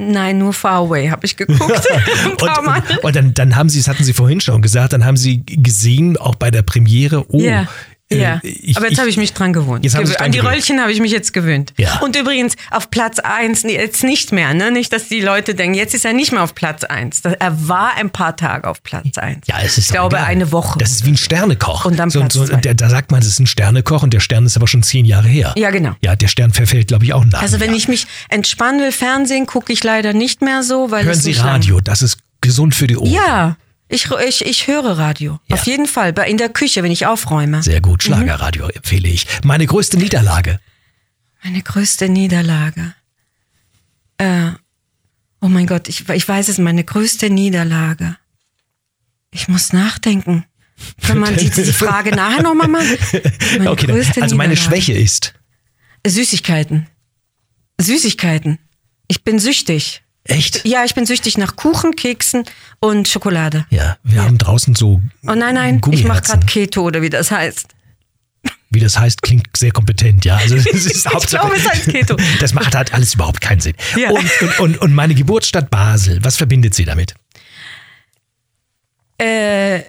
Nein, 0.00 0.38
nur 0.38 0.52
Far 0.52 0.76
Away 0.76 1.08
habe 1.08 1.26
ich 1.26 1.36
geguckt. 1.36 1.60
und, 2.40 3.04
und 3.04 3.16
dann, 3.16 3.34
dann 3.34 3.56
haben 3.56 3.68
Sie, 3.68 3.78
das 3.78 3.88
hatten 3.88 4.04
Sie 4.04 4.12
vorhin 4.12 4.40
schon 4.40 4.62
gesagt, 4.62 4.92
dann 4.92 5.04
haben 5.04 5.16
Sie 5.16 5.44
gesehen, 5.44 6.16
auch 6.16 6.36
bei 6.36 6.52
der 6.52 6.62
Premiere, 6.62 7.26
oh, 7.28 7.40
yeah. 7.40 7.68
Äh, 8.10 8.18
ja, 8.18 8.40
ich, 8.42 8.76
aber 8.76 8.88
jetzt 8.88 8.98
habe 8.98 9.10
ich 9.10 9.18
mich 9.18 9.34
dran 9.34 9.52
gewohnt. 9.52 9.84
Jetzt 9.84 9.94
An 9.96 10.04
die 10.32 10.38
gewöhnt. 10.38 10.54
Röllchen 10.54 10.80
habe 10.80 10.90
ich 10.92 11.00
mich 11.00 11.12
jetzt 11.12 11.34
gewöhnt. 11.34 11.74
Ja. 11.76 11.98
Und 12.00 12.16
übrigens 12.16 12.54
auf 12.70 12.90
Platz 12.90 13.18
1 13.18 13.64
jetzt 13.64 14.02
nicht 14.02 14.32
mehr, 14.32 14.54
ne? 14.54 14.70
Nicht, 14.70 14.92
dass 14.92 15.08
die 15.08 15.20
Leute 15.20 15.54
denken, 15.54 15.74
jetzt 15.74 15.94
ist 15.94 16.06
er 16.06 16.14
nicht 16.14 16.32
mehr 16.32 16.42
auf 16.42 16.54
Platz 16.54 16.84
1. 16.84 17.20
Er 17.24 17.68
war 17.68 17.96
ein 17.96 18.08
paar 18.08 18.34
Tage 18.36 18.66
auf 18.66 18.82
Platz 18.82 19.18
1. 19.18 19.46
Ja, 19.46 19.56
es 19.62 19.76
ist 19.76 19.86
ich 19.86 19.92
glaube 19.92 20.16
egal. 20.16 20.28
eine 20.28 20.52
Woche. 20.52 20.78
Das 20.78 20.92
ist 20.92 21.04
wie 21.04 21.10
ein 21.10 21.16
Sternekoch. 21.18 21.84
Und 21.84 21.98
dann 21.98 22.08
so, 22.08 22.20
Platz 22.20 22.32
so, 22.32 22.46
der, 22.46 22.74
Da 22.74 22.88
sagt 22.88 23.10
man, 23.10 23.20
es 23.20 23.26
ist 23.26 23.40
ein 23.40 23.46
Sternekoch 23.46 24.02
und 24.02 24.14
der 24.14 24.20
Stern 24.20 24.46
ist 24.46 24.56
aber 24.56 24.68
schon 24.68 24.82
zehn 24.82 25.04
Jahre 25.04 25.28
her. 25.28 25.54
Ja, 25.58 25.70
genau. 25.70 25.94
Ja, 26.00 26.16
der 26.16 26.28
Stern 26.28 26.52
verfällt, 26.52 26.88
glaube 26.88 27.04
ich, 27.04 27.12
auch 27.12 27.24
nach. 27.26 27.42
Also 27.42 27.60
wenn 27.60 27.74
ich 27.74 27.88
mich 27.88 28.06
entspannen 28.30 28.80
will, 28.80 28.92
Fernsehen 28.92 29.44
gucke 29.46 29.72
ich 29.72 29.84
leider 29.84 30.14
nicht 30.14 30.40
mehr 30.40 30.62
so, 30.62 30.90
weil 30.90 31.04
Hören 31.04 31.14
Sie 31.14 31.32
Radio, 31.32 31.76
lang. 31.76 31.84
das 31.84 32.00
ist 32.00 32.18
gesund 32.40 32.74
für 32.74 32.86
die 32.86 32.96
Ohren. 32.96 33.10
Ja. 33.12 33.56
Ich, 33.88 34.10
ich, 34.10 34.44
ich 34.44 34.66
höre 34.66 34.98
Radio. 34.98 35.40
Ja. 35.46 35.56
Auf 35.56 35.66
jeden 35.66 35.86
Fall. 35.86 36.14
In 36.28 36.36
der 36.36 36.50
Küche, 36.50 36.82
wenn 36.82 36.92
ich 36.92 37.06
aufräume. 37.06 37.62
Sehr 37.62 37.80
gut. 37.80 38.02
Schlagerradio 38.02 38.66
mhm. 38.66 38.72
empfehle 38.74 39.08
ich. 39.08 39.26
Meine 39.44 39.66
größte 39.66 39.96
Niederlage. 39.96 40.60
Meine 41.42 41.62
größte 41.62 42.08
Niederlage. 42.08 42.94
Äh, 44.18 44.50
oh 45.40 45.48
mein 45.48 45.66
Gott, 45.66 45.88
ich, 45.88 46.08
ich 46.08 46.28
weiß 46.28 46.48
es, 46.48 46.58
meine 46.58 46.84
größte 46.84 47.30
Niederlage. 47.30 48.16
Ich 49.30 49.48
muss 49.48 49.72
nachdenken. 49.72 50.44
Kann 51.02 51.18
man 51.18 51.36
die, 51.36 51.50
die 51.50 51.72
Frage 51.72 52.14
nachher 52.14 52.42
nochmal 52.42 52.68
machen? 52.68 52.98
Meine 53.58 53.70
okay, 53.70 53.86
dann, 53.86 54.22
also 54.22 54.36
meine 54.36 54.56
Schwäche 54.56 54.92
ist. 54.92 55.34
Süßigkeiten. 56.06 56.88
Süßigkeiten. 57.80 58.58
Ich 59.08 59.24
bin 59.24 59.38
süchtig. 59.38 60.02
Echt? 60.28 60.64
Ja, 60.66 60.84
ich 60.84 60.94
bin 60.94 61.06
süchtig 61.06 61.38
nach 61.38 61.56
Kuchen, 61.56 61.96
Keksen 61.96 62.44
und 62.80 63.08
Schokolade. 63.08 63.66
Ja, 63.70 63.96
wir 64.04 64.18
ja. 64.18 64.24
haben 64.24 64.36
draußen 64.36 64.74
so. 64.74 65.00
Oh 65.26 65.34
nein, 65.34 65.54
nein, 65.54 65.80
ich 65.90 66.04
mache 66.04 66.20
gerade 66.20 66.46
Keto 66.46 66.82
oder 66.82 67.00
wie 67.00 67.10
das 67.10 67.30
heißt. 67.30 67.68
Wie 68.70 68.80
das 68.80 68.98
heißt, 68.98 69.22
klingt 69.22 69.48
sehr 69.56 69.70
kompetent, 69.70 70.26
ja. 70.26 70.36
Also, 70.36 70.56
das 70.56 70.66
ist 70.66 71.06
ich 71.06 71.26
glaube, 71.28 71.56
es 71.56 71.68
heißt 71.68 71.86
Keto. 71.86 72.16
Das 72.40 72.52
macht 72.52 72.74
halt 72.74 72.92
alles 72.92 73.14
überhaupt 73.14 73.40
keinen 73.40 73.60
Sinn. 73.60 73.74
Ja. 73.96 74.10
Und, 74.10 74.30
und, 74.42 74.60
und, 74.60 74.78
und 74.78 74.94
meine 74.94 75.14
Geburtsstadt 75.14 75.70
Basel, 75.70 76.22
was 76.22 76.36
verbindet 76.36 76.74
sie 76.74 76.84
damit? 76.84 77.14
Äh, 79.16 79.80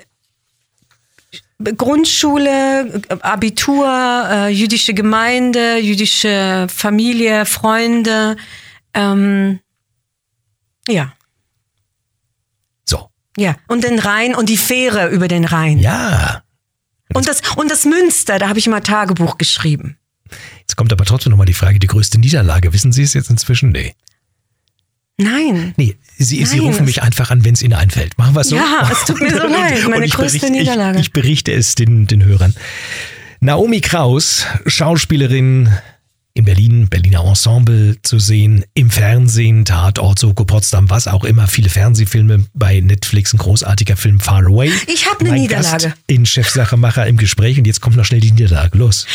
Grundschule, 1.62 3.02
Abitur, 3.20 4.28
äh, 4.32 4.48
jüdische 4.48 4.94
Gemeinde, 4.94 5.78
jüdische 5.80 6.68
Familie, 6.74 7.46
Freunde. 7.46 8.38
Ähm, 8.94 9.60
ja. 10.90 11.14
So. 12.86 13.10
Ja, 13.38 13.56
und 13.68 13.84
den 13.84 14.00
Rhein 14.00 14.36
und 14.36 14.50
die 14.50 14.58
Fähre 14.58 15.10
über 15.10 15.28
den 15.28 15.46
Rhein. 15.46 15.80
Ja. 15.80 16.44
Und 17.14 17.28
das, 17.28 17.42
und 17.56 17.72
das 17.72 17.86
Münster, 17.86 18.40
da 18.40 18.50
habe 18.50 18.60
ich 18.60 18.68
mal 18.68 18.82
Tagebuch 18.82 19.38
geschrieben. 19.38 19.98
Jetzt 20.60 20.76
kommt 20.76 20.92
aber 20.92 21.06
trotzdem 21.06 21.32
nochmal 21.32 21.48
die 21.48 21.54
Frage, 21.54 21.80
die 21.80 21.88
größte 21.88 22.20
Niederlage. 22.20 22.72
Wissen 22.74 22.92
Sie 22.92 23.04
es 23.04 23.14
jetzt 23.14 23.30
inzwischen? 23.30 23.72
Nee. 23.72 23.96
Nein. 25.18 25.74
Nee, 25.76 25.98
Sie, 26.18 26.38
Nein, 26.38 26.46
Sie 26.46 26.60
rufen 26.60 26.86
mich 26.86 27.02
einfach 27.02 27.30
an, 27.32 27.44
wenn 27.44 27.54
es 27.54 27.62
Ihnen 27.62 27.74
einfällt. 27.74 28.18
Machen 28.18 28.36
wir 28.36 28.42
es 28.42 28.50
so? 28.50 28.56
Ja, 28.56 28.90
es 28.92 29.06
tut 29.06 29.20
mir 29.20 29.32
so 29.32 29.48
leid. 29.48 29.88
Meine 29.90 30.08
größte 30.08 30.40
berichte, 30.40 30.52
Niederlage. 30.52 31.00
Ich, 31.00 31.08
ich 31.08 31.14
berichte 31.14 31.52
es 31.52 31.76
den, 31.76 32.08
den 32.08 32.24
Hörern. 32.24 32.54
Naomi 33.42 33.82
Kraus, 33.82 34.46
Schauspielerin, 34.66 35.70
in 36.34 36.46
Berlin, 36.46 36.88
Berliner 36.90 37.26
Ensemble 37.26 37.98
zu 38.04 38.20
sehen, 38.20 38.64
im 38.74 38.90
Fernsehen, 38.90 39.66
Tatort, 39.66 40.20
Soko 40.20 40.46
Potsdam, 40.46 40.90
was 40.90 41.08
auch 41.08 41.24
immer, 41.24 41.48
viele 41.48 41.70
Fernsehfilme, 41.70 42.46
bei 42.54 42.80
Netflix 42.80 43.34
ein 43.34 43.38
großartiger 43.38 43.98
Film 43.98 44.20
Far 44.20 44.46
Away. 44.46 44.72
Ich 44.88 45.10
habe 45.10 45.26
eine 45.26 45.34
Niederlage. 45.34 45.90
Gast 45.90 45.98
in 46.08 46.26
Chefsachemacher 46.26 47.08
im 47.08 47.18
Gespräch 47.18 47.58
und 47.58 47.66
jetzt 47.66 47.82
kommt 47.82 47.96
noch 47.96 48.06
schnell 48.06 48.22
die 48.22 48.32
Niederlage, 48.32 48.78
los. 48.78 49.06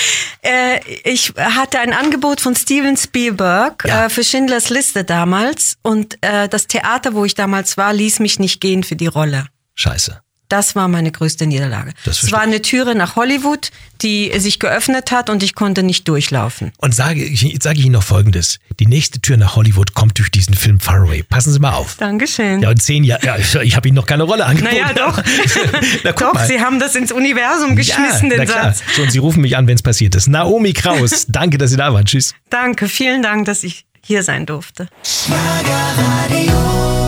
Äh, 0.42 0.80
ich 1.04 1.32
hatte 1.36 1.80
ein 1.80 1.92
Angebot 1.92 2.40
von 2.40 2.54
Steven 2.54 2.96
Spielberg 2.96 3.84
ja. 3.86 4.06
äh, 4.06 4.10
für 4.10 4.24
Schindlers 4.24 4.70
Liste 4.70 5.04
damals 5.04 5.78
und 5.82 6.18
äh, 6.20 6.48
das 6.48 6.66
Theater, 6.66 7.14
wo 7.14 7.24
ich 7.24 7.34
damals 7.34 7.76
war, 7.76 7.92
ließ 7.92 8.20
mich 8.20 8.38
nicht 8.38 8.60
gehen 8.60 8.82
für 8.82 8.96
die 8.96 9.06
Rolle. 9.06 9.46
Scheiße. 9.74 10.23
Das 10.48 10.76
war 10.76 10.88
meine 10.88 11.10
größte 11.10 11.46
Niederlage. 11.46 11.92
es 12.04 12.30
war 12.30 12.40
eine 12.40 12.60
Türe 12.60 12.94
nach 12.94 13.16
Hollywood, 13.16 13.70
die 14.02 14.30
sich 14.38 14.58
geöffnet 14.58 15.10
hat 15.10 15.30
und 15.30 15.42
ich 15.42 15.54
konnte 15.54 15.82
nicht 15.82 16.06
durchlaufen. 16.06 16.72
Und 16.78 16.94
sage, 16.94 17.24
ich, 17.24 17.40
sage 17.62 17.78
ich 17.78 17.86
Ihnen 17.86 17.94
noch 17.94 18.02
Folgendes. 18.02 18.58
Die 18.78 18.86
nächste 18.86 19.20
Tür 19.20 19.36
nach 19.36 19.56
Hollywood 19.56 19.94
kommt 19.94 20.18
durch 20.18 20.30
diesen 20.30 20.54
Film 20.54 20.80
Faraway. 20.80 21.22
Passen 21.22 21.52
Sie 21.52 21.58
mal 21.58 21.72
auf. 21.72 21.96
Dankeschön. 21.96 22.60
Ja, 22.60 22.70
in 22.70 22.78
zehn 22.78 23.04
Jahren, 23.04 23.24
ja, 23.24 23.36
ich 23.38 23.76
habe 23.76 23.88
Ihnen 23.88 23.96
noch 23.96 24.06
keine 24.06 24.24
Rolle 24.24 24.44
angeboten. 24.44 24.74
Naja, 24.74 24.92
doch. 24.92 25.22
na, 26.04 26.12
doch, 26.12 26.34
mal. 26.34 26.46
Sie 26.46 26.60
haben 26.60 26.78
das 26.78 26.94
ins 26.94 27.12
Universum 27.12 27.76
geschmissen, 27.76 28.30
ja, 28.30 28.38
den 28.38 28.46
Satz. 28.46 28.82
So, 28.96 29.02
und 29.02 29.12
Sie 29.12 29.18
rufen 29.18 29.40
mich 29.40 29.56
an, 29.56 29.66
wenn 29.66 29.76
es 29.76 29.82
passiert 29.82 30.14
ist. 30.14 30.28
Naomi 30.28 30.72
Kraus, 30.72 31.26
danke, 31.28 31.58
dass 31.58 31.70
Sie 31.70 31.76
da 31.76 31.92
waren. 31.92 32.04
Tschüss. 32.04 32.34
Danke, 32.50 32.88
vielen 32.88 33.22
Dank, 33.22 33.46
dass 33.46 33.64
ich 33.64 33.86
hier 34.02 34.22
sein 34.22 34.46
durfte. 34.46 34.88
Schlagerradio. 35.02 37.03